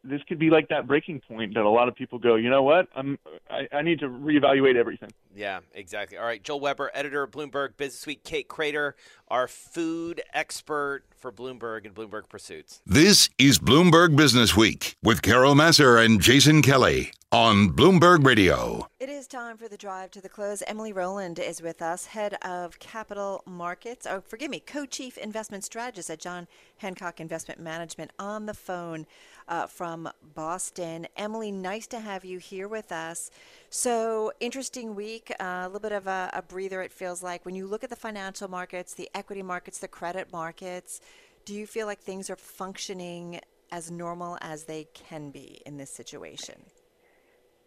this 0.07 0.21
could 0.27 0.37
be 0.37 0.51
like 0.51 0.69
that 0.69 0.85
breaking 0.85 1.19
point 1.19 1.55
that 1.55 1.63
a 1.63 1.69
lot 1.69 1.87
of 1.87 1.95
people 1.95 2.19
go, 2.19 2.35
you 2.35 2.49
know 2.49 2.61
what, 2.61 2.87
I'm 2.95 3.17
I, 3.49 3.67
I 3.71 3.81
need 3.81 3.99
to 3.99 4.07
reevaluate 4.07 4.75
everything. 4.75 5.09
Yeah, 5.35 5.59
exactly. 5.73 6.17
All 6.17 6.25
right, 6.25 6.41
Joel 6.41 6.59
Weber, 6.59 6.91
editor 6.93 7.23
of 7.23 7.31
Bloomberg 7.31 7.75
Business 7.75 8.05
Week, 8.05 8.23
Kate 8.23 8.47
Krader, 8.47 8.93
our 9.27 9.47
food 9.47 10.21
expert 10.33 11.03
for 11.17 11.31
Bloomberg 11.31 11.85
and 11.85 11.95
Bloomberg 11.95 12.29
Pursuits. 12.29 12.81
This 12.85 13.29
is 13.37 13.57
Bloomberg 13.57 14.15
Business 14.15 14.55
Week 14.55 14.95
with 15.01 15.21
Carol 15.21 15.55
Massar 15.55 16.03
and 16.03 16.21
Jason 16.21 16.61
Kelly 16.61 17.11
on 17.31 17.69
Bloomberg 17.69 18.25
Radio. 18.25 18.87
It 18.99 19.09
is 19.09 19.27
time 19.27 19.57
for 19.57 19.67
the 19.67 19.77
drive 19.77 20.11
to 20.11 20.21
the 20.21 20.29
close. 20.29 20.63
Emily 20.67 20.93
Roland 20.93 21.39
is 21.39 21.61
with 21.61 21.81
us, 21.81 22.05
head 22.05 22.35
of 22.43 22.79
capital 22.79 23.43
markets. 23.45 24.07
Oh, 24.09 24.21
forgive 24.21 24.51
me, 24.51 24.59
co 24.59 24.85
chief 24.85 25.17
investment 25.17 25.63
strategist 25.63 26.09
at 26.09 26.19
John 26.19 26.47
Hancock 26.77 27.19
Investment 27.19 27.59
Management 27.59 28.11
on 28.19 28.45
the 28.45 28.53
phone 28.53 29.05
uh, 29.47 29.67
from 29.67 30.09
Boston. 30.35 31.07
Emily, 31.17 31.51
nice 31.51 31.87
to 31.87 31.99
have 31.99 32.23
you 32.23 32.37
here 32.37 32.67
with 32.67 32.91
us. 32.91 33.31
So, 33.77 34.31
interesting 34.39 34.95
week, 34.95 35.33
uh, 35.37 35.43
a 35.43 35.65
little 35.65 35.81
bit 35.81 35.91
of 35.91 36.07
a, 36.07 36.29
a 36.31 36.41
breather, 36.41 36.81
it 36.81 36.93
feels 36.93 37.21
like. 37.21 37.45
When 37.45 37.55
you 37.55 37.67
look 37.67 37.83
at 37.83 37.89
the 37.89 37.97
financial 37.97 38.47
markets, 38.47 38.93
the 38.93 39.09
equity 39.13 39.43
markets, 39.43 39.79
the 39.79 39.89
credit 39.89 40.31
markets, 40.31 41.01
do 41.43 41.53
you 41.53 41.67
feel 41.67 41.85
like 41.85 41.99
things 41.99 42.29
are 42.29 42.37
functioning 42.37 43.41
as 43.73 43.91
normal 43.91 44.37
as 44.39 44.63
they 44.63 44.87
can 44.93 45.29
be 45.29 45.61
in 45.65 45.75
this 45.75 45.89
situation? 45.89 46.55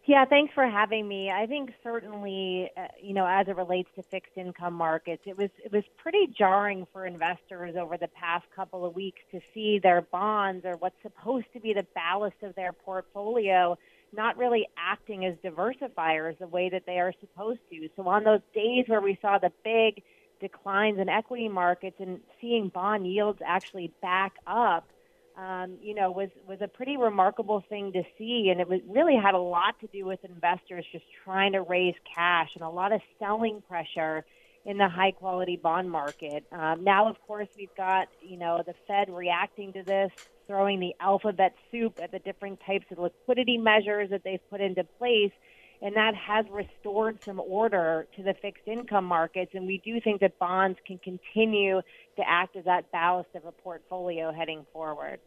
Yeah, 0.07 0.25
thanks 0.25 0.55
for 0.55 0.67
having 0.67 1.07
me. 1.07 1.31
I 1.31 1.45
think 1.45 1.75
certainly, 1.83 2.71
uh, 2.75 2.87
you 3.03 3.13
know, 3.13 3.27
as 3.27 3.47
it 3.47 3.57
relates 3.57 3.91
to 3.97 4.03
fixed 4.03 4.33
income 4.35 4.73
markets, 4.73 5.25
it 5.27 5.37
was 5.37 5.51
it 5.63 5.71
was 5.71 5.85
pretty 5.99 6.27
jarring 6.29 6.87
for 6.91 7.05
investors 7.05 7.77
over 7.77 7.99
the 7.99 8.09
past 8.09 8.47
couple 8.57 8.87
of 8.87 8.95
weeks 8.95 9.21
to 9.33 9.41
see 9.53 9.79
their 9.79 10.01
bonds 10.01 10.65
or 10.65 10.77
what's 10.77 10.97
supposed 11.03 11.53
to 11.53 11.61
be 11.61 11.75
the 11.75 11.87
ballast 11.95 12.43
of 12.43 12.55
their 12.55 12.73
portfolio 12.73 13.77
not 14.13 14.37
really 14.37 14.69
acting 14.77 15.25
as 15.25 15.35
diversifiers 15.45 16.39
the 16.39 16.47
way 16.47 16.69
that 16.71 16.85
they 16.87 16.99
are 16.99 17.13
supposed 17.21 17.61
to. 17.71 17.89
So 17.97 18.09
on 18.09 18.25
those 18.25 18.41
days 18.55 18.85
where 18.87 19.01
we 19.01 19.19
saw 19.21 19.39
the 19.39 19.53
big 19.65 20.03
declines 20.41 20.99
in 20.99 21.09
equity 21.09 21.49
markets 21.49 21.97
and 21.99 22.21
seeing 22.41 22.69
bond 22.69 23.07
yields 23.07 23.41
actually 23.45 23.93
back 24.01 24.35
up, 24.47 24.89
um, 25.37 25.77
you 25.81 25.95
know, 25.95 26.11
was 26.11 26.31
was 26.49 26.59
a 26.61 26.69
pretty 26.69 26.97
remarkable 26.97 27.63
thing 27.69 27.93
to 27.93 28.03
see, 28.19 28.49
and 28.51 28.61
it 28.61 28.69
was, 28.69 28.81
really 28.89 29.15
had 29.15 29.35
a 29.35 29.39
lot 29.39 29.79
to 29.81 29.87
do 29.87 30.05
with 30.05 30.25
investors 30.25 30.85
just 30.91 31.05
trying 31.25 31.53
to 31.53 31.63
raise 31.63 31.95
cash 32.13 32.51
and 32.55 32.65
a 32.65 32.69
lot 32.69 32.93
of 32.93 33.01
selling 33.21 33.63
pressure 33.69 34.25
in 34.65 34.79
the 34.79 34.89
high 34.89 35.13
quality 35.13 35.57
bond 35.57 35.91
market. 35.91 36.45
Um, 36.51 36.83
now, 36.83 37.09
of 37.09 37.21
course, 37.25 37.49
we've 37.57 37.75
got 37.77 38.09
you 38.21 38.37
know 38.37 38.63
the 38.67 38.75
Fed 38.89 39.09
reacting 39.11 39.73
to 39.75 39.85
this, 39.85 40.11
throwing 40.49 40.81
the 40.81 40.95
alphabet 40.99 41.55
soup 41.71 42.01
at 42.03 42.11
the 42.11 42.19
different 42.19 42.59
types 42.67 42.87
of 42.91 42.99
liquidity 42.99 43.57
measures 43.57 44.11
that 44.11 44.25
they've 44.25 44.51
put 44.51 44.61
into 44.61 44.83
place. 44.99 45.33
and 45.81 45.95
that 45.95 46.13
has 46.17 46.45
restored 46.51 47.23
some 47.23 47.39
order 47.39 48.05
to 48.17 48.25
the 48.25 48.35
fixed 48.43 48.67
income 48.67 49.05
markets. 49.05 49.53
And 49.55 49.65
we 49.65 49.79
do 49.85 50.01
think 50.01 50.21
that 50.23 50.37
bonds 50.41 50.77
can 50.85 50.99
continue 50.99 51.81
to 52.17 52.29
act 52.29 52.57
as 52.57 52.65
that 52.65 52.91
ballast 52.91 53.29
of 53.37 53.45
a 53.45 53.53
portfolio 53.53 54.33
heading 54.33 54.67
forward. 54.73 55.21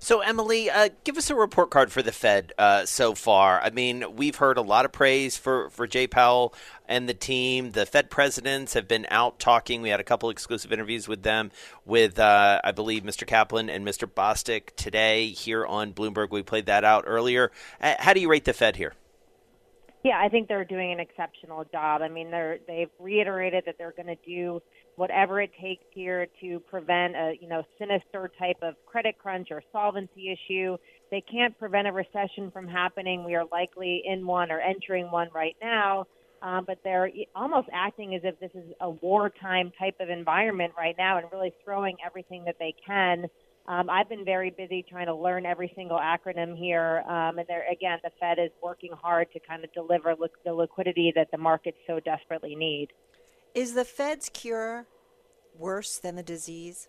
So, 0.00 0.20
Emily, 0.20 0.68
uh, 0.70 0.88
give 1.04 1.16
us 1.16 1.30
a 1.30 1.34
report 1.34 1.70
card 1.70 1.92
for 1.92 2.02
the 2.02 2.12
Fed 2.12 2.52
uh, 2.58 2.84
so 2.86 3.14
far. 3.14 3.60
I 3.60 3.70
mean, 3.70 4.16
we've 4.16 4.36
heard 4.36 4.58
a 4.58 4.62
lot 4.62 4.84
of 4.84 4.92
praise 4.92 5.36
for, 5.36 5.70
for 5.70 5.86
Jay 5.86 6.06
Powell 6.06 6.54
and 6.88 7.08
the 7.08 7.14
team. 7.14 7.72
The 7.72 7.86
Fed 7.86 8.10
presidents 8.10 8.74
have 8.74 8.88
been 8.88 9.06
out 9.10 9.38
talking. 9.38 9.82
We 9.82 9.90
had 9.90 10.00
a 10.00 10.04
couple 10.04 10.30
exclusive 10.30 10.72
interviews 10.72 11.08
with 11.08 11.22
them, 11.22 11.50
with, 11.84 12.18
uh, 12.18 12.60
I 12.62 12.72
believe, 12.72 13.02
Mr. 13.02 13.26
Kaplan 13.26 13.70
and 13.70 13.86
Mr. 13.86 14.08
Bostic 14.08 14.74
today 14.76 15.28
here 15.28 15.64
on 15.64 15.92
Bloomberg. 15.92 16.30
We 16.30 16.42
played 16.42 16.66
that 16.66 16.84
out 16.84 17.04
earlier. 17.06 17.50
Uh, 17.80 17.94
how 17.98 18.12
do 18.12 18.20
you 18.20 18.28
rate 18.28 18.44
the 18.44 18.52
Fed 18.52 18.76
here? 18.76 18.94
Yeah, 20.04 20.20
I 20.20 20.28
think 20.28 20.48
they're 20.48 20.64
doing 20.64 20.92
an 20.92 20.98
exceptional 20.98 21.64
job. 21.70 22.02
I 22.02 22.08
mean, 22.08 22.30
they're 22.30 22.58
they've 22.66 22.90
reiterated 22.98 23.64
that 23.66 23.76
they're 23.78 23.92
going 23.92 24.08
to 24.08 24.16
do 24.26 24.60
whatever 24.96 25.40
it 25.40 25.50
takes 25.60 25.84
here 25.90 26.26
to 26.40 26.60
prevent 26.60 27.14
a 27.16 27.34
you 27.40 27.48
know 27.48 27.62
sinister 27.78 28.30
type 28.38 28.58
of 28.62 28.74
credit 28.86 29.16
crunch 29.18 29.48
or 29.50 29.62
solvency 29.72 30.32
issue. 30.32 30.76
They 31.10 31.22
can't 31.22 31.58
prevent 31.58 31.88
a 31.88 31.92
recession 31.92 32.50
from 32.52 32.66
happening. 32.66 33.24
We 33.24 33.34
are 33.34 33.44
likely 33.52 34.02
in 34.04 34.26
one 34.26 34.50
or 34.50 34.60
entering 34.60 35.10
one 35.10 35.28
right 35.34 35.56
now. 35.62 36.06
Um, 36.42 36.64
but 36.66 36.78
they're 36.82 37.08
almost 37.36 37.68
acting 37.72 38.16
as 38.16 38.22
if 38.24 38.40
this 38.40 38.50
is 38.54 38.72
a 38.80 38.90
wartime 38.90 39.70
type 39.78 39.94
of 40.00 40.10
environment 40.10 40.72
right 40.76 40.96
now 40.98 41.18
and 41.18 41.28
really 41.30 41.54
throwing 41.64 41.96
everything 42.04 42.42
that 42.46 42.56
they 42.58 42.74
can 42.84 43.28
um, 43.66 43.88
I've 43.88 44.08
been 44.08 44.24
very 44.24 44.50
busy 44.50 44.84
trying 44.88 45.06
to 45.06 45.14
learn 45.14 45.46
every 45.46 45.72
single 45.76 45.98
acronym 45.98 46.56
here, 46.58 47.04
um, 47.06 47.38
and 47.38 47.46
there 47.46 47.64
again, 47.70 47.98
the 48.02 48.10
Fed 48.18 48.38
is 48.40 48.50
working 48.60 48.90
hard 48.92 49.28
to 49.32 49.40
kind 49.40 49.62
of 49.62 49.72
deliver 49.72 50.14
li- 50.18 50.28
the 50.44 50.52
liquidity 50.52 51.12
that 51.14 51.28
the 51.30 51.38
markets 51.38 51.78
so 51.86 52.00
desperately 52.00 52.56
need. 52.56 52.88
Is 53.54 53.74
the 53.74 53.84
Fed's 53.84 54.28
cure 54.28 54.86
worse 55.58 55.98
than 55.98 56.16
the 56.16 56.22
disease? 56.22 56.88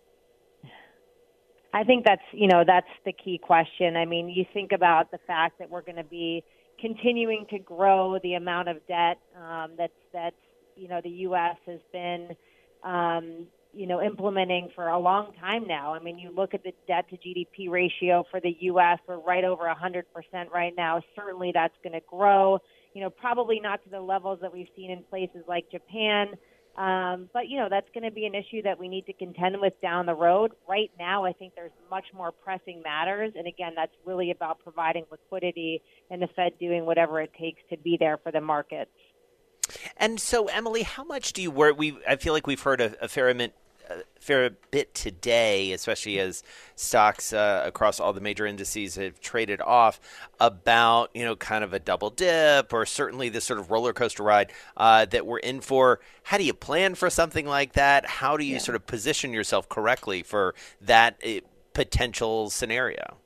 I 1.73 1.83
think 1.83 2.05
that's 2.05 2.21
you 2.31 2.47
know 2.47 2.63
that's 2.65 2.87
the 3.05 3.13
key 3.13 3.37
question. 3.37 3.97
I 3.97 4.05
mean, 4.05 4.29
you 4.29 4.45
think 4.53 4.71
about 4.71 5.11
the 5.11 5.17
fact 5.25 5.59
that 5.59 5.69
we're 5.69 5.81
going 5.81 5.97
to 5.97 6.03
be 6.03 6.43
continuing 6.79 7.45
to 7.49 7.59
grow 7.59 8.19
the 8.21 8.35
amount 8.35 8.69
of 8.69 8.77
debt 8.87 9.17
um, 9.35 9.71
that's 9.77 9.93
that's 10.13 10.35
you 10.75 10.87
know 10.87 11.01
the 11.03 11.09
U.S. 11.09 11.57
has 11.65 11.79
been 11.91 12.35
um, 12.83 13.47
you 13.73 13.87
know, 13.87 14.01
implementing 14.01 14.69
for 14.75 14.87
a 14.87 14.99
long 14.99 15.33
time 15.39 15.65
now. 15.67 15.93
I 15.93 15.99
mean, 15.99 16.19
you 16.19 16.31
look 16.33 16.53
at 16.53 16.63
the 16.63 16.73
debt 16.87 17.09
to 17.09 17.17
GDP 17.17 17.69
ratio 17.69 18.23
for 18.29 18.39
the 18.39 18.55
U.S., 18.61 18.99
we're 19.07 19.17
right 19.17 19.43
over 19.43 19.63
100% 19.63 20.03
right 20.53 20.73
now. 20.77 21.01
Certainly 21.15 21.51
that's 21.53 21.73
going 21.83 21.93
to 21.93 22.05
grow, 22.07 22.59
you 22.93 23.01
know, 23.01 23.09
probably 23.09 23.59
not 23.59 23.83
to 23.83 23.89
the 23.89 23.99
levels 23.99 24.39
that 24.41 24.53
we've 24.53 24.67
seen 24.75 24.91
in 24.91 25.03
places 25.09 25.43
like 25.47 25.65
Japan. 25.71 26.35
Um, 26.75 27.29
but, 27.33 27.49
you 27.49 27.57
know, 27.57 27.67
that's 27.69 27.87
going 27.93 28.03
to 28.03 28.11
be 28.11 28.25
an 28.25 28.33
issue 28.33 28.63
that 28.63 28.79
we 28.79 28.87
need 28.87 29.05
to 29.05 29.13
contend 29.13 29.61
with 29.61 29.79
down 29.79 30.07
the 30.07 30.15
road. 30.15 30.53
Right 30.67 30.89
now, 30.97 31.23
I 31.23 31.31
think 31.31 31.53
there's 31.55 31.71
much 31.91 32.05
more 32.15 32.31
pressing 32.31 32.81
matters. 32.81 33.33
And 33.35 33.45
again, 33.47 33.73
that's 33.75 33.93
really 34.05 34.31
about 34.31 34.59
providing 34.59 35.05
liquidity 35.11 35.83
and 36.09 36.19
the 36.19 36.27
Fed 36.35 36.53
doing 36.59 36.85
whatever 36.85 37.21
it 37.21 37.31
takes 37.39 37.61
to 37.69 37.77
be 37.77 37.97
there 37.99 38.17
for 38.17 38.31
the 38.31 38.41
markets. 38.41 38.89
And 39.97 40.19
so, 40.19 40.47
Emily, 40.47 40.83
how 40.83 41.03
much 41.03 41.33
do 41.33 41.41
you 41.41 41.51
work? 41.51 41.77
We 41.77 41.97
I 42.07 42.15
feel 42.17 42.33
like 42.33 42.47
we've 42.47 42.61
heard 42.61 42.81
a, 42.81 42.95
a 43.03 43.07
fair 43.07 43.29
amount 43.29 43.53
a 43.89 44.03
fair 44.19 44.51
bit 44.71 44.93
today, 44.93 45.71
especially 45.71 46.19
as 46.19 46.43
stocks 46.75 47.33
uh, 47.33 47.63
across 47.65 47.99
all 47.99 48.13
the 48.13 48.21
major 48.21 48.45
indices 48.45 48.95
have 48.95 49.19
traded 49.19 49.61
off, 49.61 49.99
about 50.39 51.09
you 51.13 51.23
know 51.23 51.35
kind 51.35 51.63
of 51.63 51.73
a 51.73 51.79
double 51.79 52.09
dip 52.09 52.73
or 52.73 52.85
certainly 52.85 53.29
this 53.29 53.45
sort 53.45 53.59
of 53.59 53.71
roller 53.71 53.93
coaster 53.93 54.23
ride 54.23 54.51
uh, 54.77 55.05
that 55.05 55.25
we're 55.25 55.39
in 55.39 55.61
for. 55.61 55.99
How 56.23 56.37
do 56.37 56.43
you 56.43 56.53
plan 56.53 56.95
for 56.95 57.09
something 57.09 57.45
like 57.45 57.73
that? 57.73 58.05
How 58.05 58.37
do 58.37 58.45
you 58.45 58.53
yeah. 58.53 58.59
sort 58.59 58.75
of 58.75 58.85
position 58.85 59.33
yourself 59.33 59.69
correctly 59.69 60.23
for 60.23 60.55
that 60.81 61.19
uh, 61.25 61.39
potential 61.73 62.49
scenario? 62.49 63.17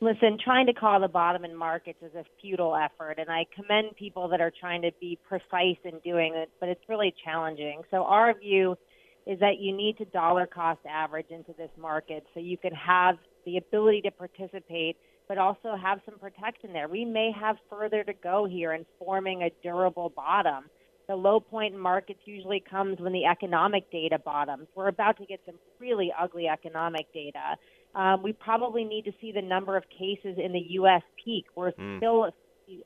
Listen, 0.00 0.36
trying 0.42 0.66
to 0.66 0.74
call 0.74 1.00
the 1.00 1.08
bottom 1.08 1.44
in 1.44 1.56
markets 1.56 1.98
is 2.02 2.14
a 2.14 2.24
futile 2.40 2.76
effort, 2.76 3.14
and 3.18 3.30
I 3.30 3.46
commend 3.54 3.96
people 3.96 4.28
that 4.28 4.42
are 4.42 4.52
trying 4.60 4.82
to 4.82 4.90
be 5.00 5.18
precise 5.26 5.78
in 5.84 5.98
doing 6.04 6.34
it, 6.34 6.50
but 6.60 6.68
it's 6.68 6.82
really 6.86 7.14
challenging. 7.24 7.80
So, 7.90 8.04
our 8.04 8.38
view 8.38 8.76
is 9.26 9.40
that 9.40 9.58
you 9.58 9.76
need 9.76 9.98
to 9.98 10.04
dollar 10.06 10.46
cost 10.46 10.80
average 10.88 11.26
into 11.30 11.52
this 11.58 11.70
market 11.78 12.24
so 12.32 12.40
you 12.40 12.56
can 12.56 12.72
have 12.72 13.16
the 13.44 13.56
ability 13.56 14.02
to 14.02 14.10
participate, 14.10 14.96
but 15.28 15.38
also 15.38 15.74
have 15.80 16.00
some 16.04 16.18
protection 16.18 16.72
there. 16.72 16.88
We 16.88 17.04
may 17.04 17.32
have 17.38 17.56
further 17.68 18.04
to 18.04 18.12
go 18.12 18.46
here 18.46 18.72
in 18.72 18.86
forming 18.98 19.42
a 19.42 19.50
durable 19.62 20.12
bottom. 20.14 20.64
The 21.08 21.16
low 21.16 21.38
point 21.38 21.74
in 21.74 21.80
markets 21.80 22.20
usually 22.24 22.62
comes 22.68 22.98
when 22.98 23.12
the 23.12 23.24
economic 23.24 23.90
data 23.90 24.18
bottoms. 24.18 24.66
We're 24.74 24.88
about 24.88 25.16
to 25.18 25.26
get 25.26 25.40
some 25.46 25.56
really 25.78 26.12
ugly 26.20 26.48
economic 26.48 27.12
data. 27.12 27.56
Um, 27.94 28.22
we 28.22 28.32
probably 28.32 28.84
need 28.84 29.04
to 29.04 29.12
see 29.20 29.32
the 29.32 29.42
number 29.42 29.76
of 29.76 29.84
cases 29.88 30.36
in 30.42 30.52
the 30.52 30.64
U.S. 30.70 31.02
peak. 31.24 31.46
We're 31.54 31.72
mm. 31.72 31.98
still 31.98 32.30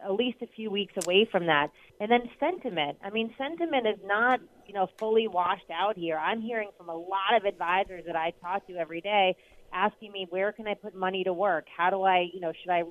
at 0.04 0.12
least 0.12 0.38
a 0.42 0.46
few 0.46 0.70
weeks 0.70 0.94
away 1.04 1.28
from 1.30 1.46
that. 1.46 1.68
And 2.00 2.10
then 2.10 2.28
sentiment. 2.38 2.98
I 3.02 3.10
mean, 3.10 3.34
sentiment 3.38 3.86
is 3.86 3.98
not, 4.04 4.40
you 4.66 4.74
know, 4.74 4.88
fully 4.98 5.28
washed 5.28 5.70
out 5.72 5.96
here. 5.96 6.16
I'm 6.16 6.40
hearing 6.40 6.70
from 6.76 6.88
a 6.88 6.96
lot 6.96 7.34
of 7.36 7.44
advisors 7.44 8.04
that 8.06 8.16
I 8.16 8.32
talk 8.42 8.66
to 8.66 8.76
every 8.76 9.00
day 9.00 9.36
asking 9.72 10.12
me, 10.12 10.26
where 10.30 10.52
can 10.52 10.66
I 10.66 10.74
put 10.74 10.94
money 10.94 11.24
to 11.24 11.32
work? 11.32 11.66
How 11.74 11.90
do 11.90 12.02
I, 12.02 12.28
you 12.32 12.40
know, 12.40 12.52
should 12.60 12.70
I 12.70 12.82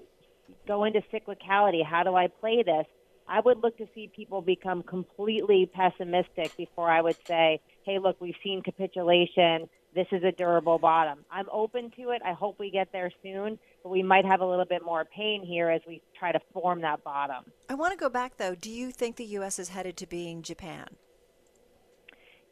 go 0.68 0.84
into 0.86 1.02
cyclicality? 1.14 1.86
How 1.86 2.04
do 2.04 2.16
I 2.16 2.28
play 2.28 2.64
this? 2.64 2.86
I 3.28 3.40
would 3.42 3.62
look 3.62 3.78
to 3.78 3.88
see 3.94 4.10
people 4.14 4.42
become 4.42 4.82
completely 4.82 5.70
pessimistic 5.72 6.56
before 6.58 6.90
I 6.90 7.02
would 7.02 7.18
say, 7.28 7.62
hey, 7.86 8.00
look, 8.00 8.20
we've 8.20 8.36
seen 8.44 8.64
capitulation 8.64 9.70
this 9.96 10.08
is 10.12 10.24
a 10.24 10.32
durable 10.32 10.78
bottom. 10.78 11.20
I'm 11.32 11.48
open 11.52 11.92
to 11.98 12.12
it. 12.12 12.22
I 12.24 12.34
hope 12.34 12.60
we 12.60 12.70
get 12.70 12.92
there 12.92 13.12
soon, 13.24 13.58
but 13.84 13.90
we 13.90 14.04
might 14.04 14.26
have 14.26 14.42
a 14.42 14.46
little 14.46 14.66
bit 14.66 14.84
more 14.86 15.06
pain 15.06 15.44
here 15.44 15.70
as 15.70 15.82
we 15.88 16.02
try 16.18 16.32
to 16.32 16.40
form 16.54 16.82
that 16.82 17.04
bottom. 17.04 17.46
I 17.70 17.76
want 17.76 17.94
to 17.94 17.98
go 17.98 18.10
back 18.10 18.38
though. 18.38 18.56
Do 18.56 18.70
you 18.70 18.92
think 18.92 19.16
the 19.16 19.26
U.S. 19.26 19.58
is 19.58 19.70
headed 19.70 19.98
to 19.98 20.08
being 20.08 20.44
Japan? 20.44 20.88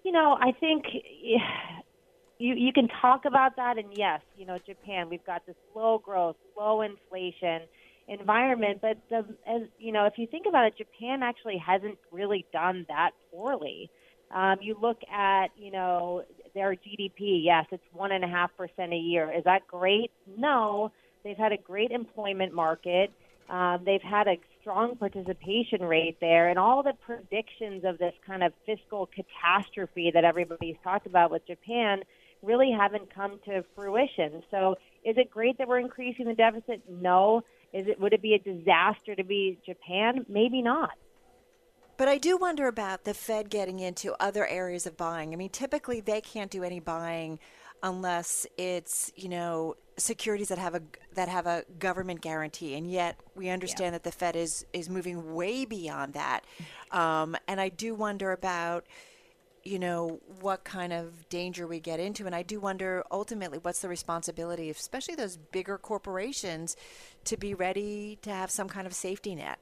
You 0.03 0.11
know, 0.11 0.37
I 0.39 0.51
think 0.59 0.85
you 2.39 2.55
you 2.55 2.73
can 2.73 2.87
talk 3.01 3.25
about 3.25 3.55
that, 3.57 3.77
and 3.77 3.89
yes, 3.95 4.21
you 4.35 4.45
know, 4.45 4.57
Japan. 4.65 5.09
We've 5.09 5.25
got 5.25 5.45
this 5.45 5.55
low 5.75 5.99
growth, 5.99 6.37
low 6.57 6.81
inflation 6.81 7.67
environment, 8.07 8.79
but 8.81 8.97
the, 9.09 9.25
as 9.45 9.63
you 9.77 9.91
know, 9.91 10.05
if 10.05 10.13
you 10.17 10.27
think 10.27 10.45
about 10.47 10.65
it, 10.65 10.77
Japan 10.77 11.21
actually 11.21 11.57
hasn't 11.57 11.97
really 12.11 12.45
done 12.51 12.85
that 12.89 13.11
poorly. 13.31 13.91
Um, 14.31 14.57
you 14.61 14.77
look 14.81 14.99
at, 15.11 15.47
you 15.57 15.71
know, 15.71 16.23
their 16.57 16.75
GDP. 16.75 17.43
Yes, 17.43 17.67
it's 17.71 17.83
one 17.93 18.11
and 18.11 18.23
a 18.23 18.27
half 18.27 18.49
percent 18.57 18.91
a 18.91 18.97
year. 18.97 19.31
Is 19.31 19.43
that 19.43 19.67
great? 19.67 20.11
No. 20.37 20.91
They've 21.23 21.37
had 21.37 21.51
a 21.51 21.57
great 21.57 21.91
employment 21.91 22.51
market. 22.53 23.11
Um, 23.49 23.83
they've 23.85 24.01
had 24.01 24.27
a 24.27 24.37
strong 24.59 24.95
participation 24.95 25.81
rate 25.81 26.17
there, 26.19 26.49
and 26.49 26.57
all 26.57 26.83
the 26.83 26.93
predictions 27.05 27.85
of 27.85 27.97
this 27.97 28.13
kind 28.25 28.43
of 28.43 28.53
fiscal 28.65 29.07
catastrophe 29.07 30.11
that 30.13 30.25
everybody's 30.25 30.75
talked 30.83 31.05
about 31.05 31.31
with 31.31 31.45
Japan 31.45 32.01
really 32.41 32.71
haven't 32.71 33.13
come 33.13 33.39
to 33.45 33.63
fruition. 33.75 34.43
So, 34.51 34.75
is 35.05 35.17
it 35.17 35.29
great 35.29 35.57
that 35.59 35.67
we're 35.67 35.79
increasing 35.79 36.25
the 36.25 36.33
deficit? 36.33 36.81
No. 36.89 37.43
Is 37.71 37.87
it 37.87 37.99
would 37.99 38.13
it 38.13 38.21
be 38.21 38.33
a 38.33 38.39
disaster 38.39 39.15
to 39.15 39.23
be 39.23 39.59
Japan? 39.65 40.25
Maybe 40.27 40.61
not. 40.61 40.97
But 41.97 42.07
I 42.07 42.19
do 42.19 42.37
wonder 42.37 42.67
about 42.67 43.03
the 43.03 43.15
Fed 43.15 43.49
getting 43.49 43.79
into 43.79 44.15
other 44.19 44.45
areas 44.45 44.85
of 44.85 44.95
buying. 44.95 45.33
I 45.33 45.35
mean, 45.35 45.49
typically 45.49 45.99
they 45.99 46.21
can't 46.21 46.51
do 46.51 46.63
any 46.63 46.79
buying 46.79 47.39
unless 47.83 48.47
it's 48.57 49.11
you 49.15 49.29
know 49.29 49.75
securities 49.97 50.49
that 50.49 50.57
have 50.57 50.75
a 50.75 50.81
that 51.15 51.27
have 51.27 51.47
a 51.47 51.63
government 51.79 52.21
guarantee, 52.21 52.75
and 52.75 52.89
yet 52.89 53.19
we 53.35 53.49
understand 53.49 53.87
yeah. 53.87 53.91
that 53.91 54.03
the 54.03 54.11
Fed 54.11 54.35
is 54.35 54.65
is 54.73 54.89
moving 54.89 55.33
way 55.33 55.65
beyond 55.65 56.13
that. 56.13 56.45
Um, 56.91 57.35
and 57.47 57.59
I 57.59 57.69
do 57.69 57.95
wonder 57.95 58.31
about 58.31 58.85
you 59.63 59.79
know 59.79 60.19
what 60.39 60.63
kind 60.63 60.93
of 60.93 61.27
danger 61.29 61.67
we 61.67 61.79
get 61.79 61.99
into, 61.99 62.27
and 62.27 62.35
I 62.35 62.43
do 62.43 62.59
wonder 62.59 63.03
ultimately 63.11 63.57
what's 63.57 63.81
the 63.81 63.89
responsibility, 63.89 64.69
especially 64.69 65.15
those 65.15 65.37
bigger 65.37 65.77
corporations, 65.77 66.75
to 67.25 67.37
be 67.37 67.55
ready 67.55 68.19
to 68.21 68.29
have 68.29 68.51
some 68.51 68.69
kind 68.69 68.85
of 68.85 68.93
safety 68.93 69.33
net. 69.33 69.59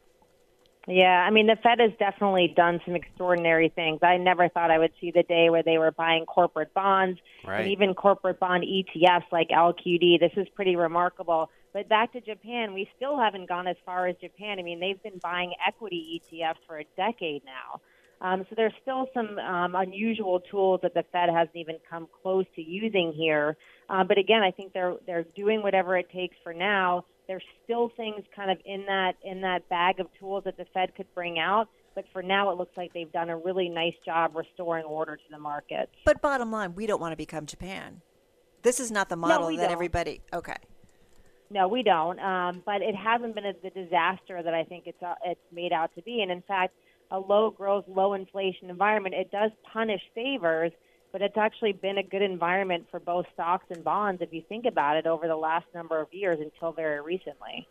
Yeah, 0.87 1.25
I 1.27 1.31
mean, 1.31 1.47
the 1.47 1.55
Fed 1.63 1.79
has 1.79 1.91
definitely 1.97 2.53
done 2.55 2.79
some 2.85 2.95
extraordinary 2.95 3.69
things. 3.69 3.99
I 4.03 4.17
never 4.17 4.49
thought 4.49 4.69
I 4.69 4.77
would 4.77 4.91
see 5.01 5.11
the 5.11 5.23
day 5.23 5.49
where 5.49 5.63
they 5.63 5.79
were 5.79 5.91
buying 5.91 6.25
corporate 6.25 6.73
bonds 6.73 7.19
right. 7.45 7.61
and 7.61 7.71
even 7.71 7.95
corporate 7.95 8.39
bond 8.39 8.63
ETFs 8.63 9.31
like 9.31 9.49
LQD. 9.49 10.19
This 10.19 10.33
is 10.37 10.47
pretty 10.55 10.75
remarkable. 10.75 11.49
But 11.73 11.89
back 11.89 12.13
to 12.13 12.21
Japan, 12.21 12.73
we 12.73 12.87
still 12.95 13.17
haven't 13.19 13.49
gone 13.49 13.67
as 13.67 13.77
far 13.83 14.07
as 14.07 14.15
Japan. 14.17 14.59
I 14.59 14.61
mean, 14.61 14.79
they've 14.79 15.01
been 15.01 15.19
buying 15.21 15.53
equity 15.67 16.21
ETFs 16.31 16.57
for 16.67 16.77
a 16.77 16.85
decade 16.95 17.41
now. 17.45 17.81
Um, 18.21 18.45
so 18.49 18.55
there's 18.55 18.73
still 18.81 19.07
some 19.13 19.37
um, 19.39 19.75
unusual 19.75 20.39
tools 20.39 20.79
that 20.83 20.93
the 20.93 21.03
Fed 21.11 21.29
hasn't 21.29 21.55
even 21.55 21.77
come 21.89 22.07
close 22.21 22.45
to 22.55 22.61
using 22.61 23.11
here. 23.11 23.57
Uh, 23.89 24.03
but 24.03 24.17
again, 24.17 24.41
I 24.41 24.51
think 24.51 24.71
they're 24.71 24.95
they're 25.05 25.25
doing 25.35 25.61
whatever 25.61 25.97
it 25.97 26.09
takes 26.11 26.35
for 26.43 26.53
now 26.53 27.05
There's 27.27 27.43
still 27.63 27.91
things 27.95 28.23
kind 28.35 28.51
of 28.51 28.57
in 28.65 28.85
that 28.85 29.13
in 29.23 29.41
that 29.41 29.67
bag 29.69 29.99
of 29.99 30.07
tools 30.19 30.43
that 30.45 30.57
the 30.57 30.65
Fed 30.73 30.95
could 30.95 31.13
bring 31.13 31.39
out. 31.39 31.67
But 31.95 32.05
for 32.11 32.21
now, 32.21 32.51
it 32.51 32.57
looks 32.57 32.75
like 32.75 32.93
they've 32.93 33.11
done 33.11 33.29
a 33.29 33.37
really 33.37 33.69
nice 33.69 33.93
job 34.05 34.35
restoring 34.35 34.83
order 34.83 35.15
to 35.15 35.23
the 35.31 35.39
market. 35.39 35.89
But 36.03 36.21
bottom 36.21 36.51
line, 36.51 36.75
we 36.75 36.87
don't 36.87 36.99
want 36.99 37.13
to 37.13 37.17
become 37.17 37.45
Japan. 37.45 38.01
This 38.63 38.79
is 38.79 38.91
not 38.91 39.09
the 39.09 39.15
model 39.15 39.49
no, 39.49 39.57
that 39.57 39.63
don't. 39.63 39.71
everybody. 39.71 40.21
Okay. 40.33 40.57
No, 41.49 41.67
we 41.67 41.83
don't. 41.83 42.19
Um, 42.19 42.63
but 42.65 42.81
it 42.81 42.95
hasn't 42.95 43.35
been 43.35 43.45
a, 43.45 43.53
the 43.63 43.69
disaster 43.69 44.41
that 44.43 44.53
I 44.53 44.63
think 44.63 44.87
it's 44.87 45.01
uh, 45.01 45.13
it's 45.23 45.39
made 45.53 45.71
out 45.71 45.93
to 45.95 46.01
be. 46.01 46.21
And 46.21 46.31
in 46.31 46.41
fact, 46.41 46.73
a 47.11 47.19
low 47.19 47.51
growth, 47.51 47.85
low 47.87 48.13
inflation 48.13 48.69
environment, 48.69 49.15
it 49.15 49.31
does 49.31 49.51
punish 49.71 50.01
savers, 50.13 50.71
but 51.15 51.21
it's 51.21 51.37
actually 51.37 51.71
been 51.71 51.97
a 51.97 52.03
good 52.03 52.21
environment 52.21 52.85
for 52.91 52.99
both 52.99 53.25
stocks 53.33 53.63
and 53.69 53.85
bonds 53.85 54.21
if 54.21 54.33
you 54.33 54.43
think 54.49 54.65
about 54.65 54.97
it 54.97 55.07
over 55.07 55.29
the 55.29 55.35
last 55.37 55.65
number 55.73 56.01
of 56.01 56.13
years 56.13 56.41
until 56.41 56.73
very 56.73 56.99
recently. 56.99 57.65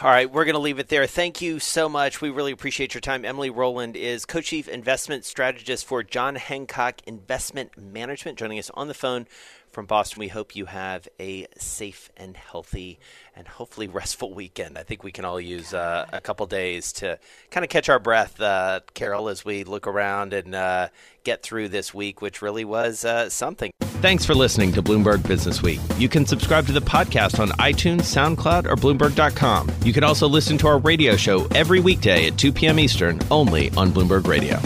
All 0.00 0.10
right, 0.10 0.30
we're 0.30 0.44
going 0.44 0.54
to 0.54 0.60
leave 0.60 0.78
it 0.78 0.86
there. 0.86 1.04
Thank 1.08 1.42
you 1.42 1.58
so 1.58 1.88
much. 1.88 2.20
We 2.20 2.30
really 2.30 2.52
appreciate 2.52 2.94
your 2.94 3.00
time. 3.00 3.24
Emily 3.24 3.50
Roland 3.50 3.96
is 3.96 4.24
co 4.24 4.40
chief 4.40 4.68
investment 4.68 5.24
strategist 5.24 5.84
for 5.84 6.04
John 6.04 6.36
Hancock 6.36 7.00
Investment 7.08 7.76
Management, 7.76 8.38
joining 8.38 8.60
us 8.60 8.70
on 8.74 8.86
the 8.86 8.94
phone 8.94 9.26
from 9.70 9.86
Boston. 9.86 10.20
We 10.20 10.28
hope 10.28 10.56
you 10.56 10.66
have 10.66 11.08
a 11.18 11.46
safe 11.58 12.10
and 12.16 12.36
healthy 12.36 12.98
and 13.34 13.46
hopefully 13.46 13.88
restful 13.88 14.34
weekend. 14.34 14.76
I 14.76 14.82
think 14.82 15.02
we 15.02 15.12
can 15.12 15.24
all 15.24 15.40
use 15.40 15.72
uh, 15.72 16.06
a 16.12 16.20
couple 16.20 16.46
days 16.46 16.92
to 16.94 17.18
kind 17.50 17.64
of 17.64 17.70
catch 17.70 17.88
our 17.88 17.98
breath, 17.98 18.40
uh, 18.40 18.80
Carol, 18.94 19.28
as 19.28 19.44
we 19.44 19.64
look 19.64 19.86
around 19.86 20.32
and 20.32 20.54
uh, 20.54 20.88
get 21.24 21.42
through 21.42 21.68
this 21.68 21.94
week, 21.94 22.20
which 22.20 22.42
really 22.42 22.64
was 22.64 23.04
uh, 23.04 23.28
something. 23.28 23.70
Thanks 24.00 24.24
for 24.24 24.34
listening 24.34 24.72
to 24.72 24.82
Bloomberg 24.82 25.18
Businessweek. 25.18 26.00
You 26.00 26.08
can 26.08 26.24
subscribe 26.24 26.64
to 26.66 26.72
the 26.72 26.80
podcast 26.80 27.38
on 27.38 27.50
iTunes, 27.58 28.02
SoundCloud, 28.02 28.64
or 28.64 28.74
Bloomberg.com. 28.76 29.70
You 29.84 29.92
can 29.92 30.04
also 30.04 30.26
listen 30.26 30.56
to 30.58 30.68
our 30.68 30.78
radio 30.78 31.16
show 31.16 31.46
every 31.48 31.80
weekday 31.80 32.26
at 32.26 32.38
2 32.38 32.50
p.m. 32.50 32.78
Eastern, 32.78 33.20
only 33.30 33.68
on 33.72 33.90
Bloomberg 33.90 34.26
Radio. 34.26 34.58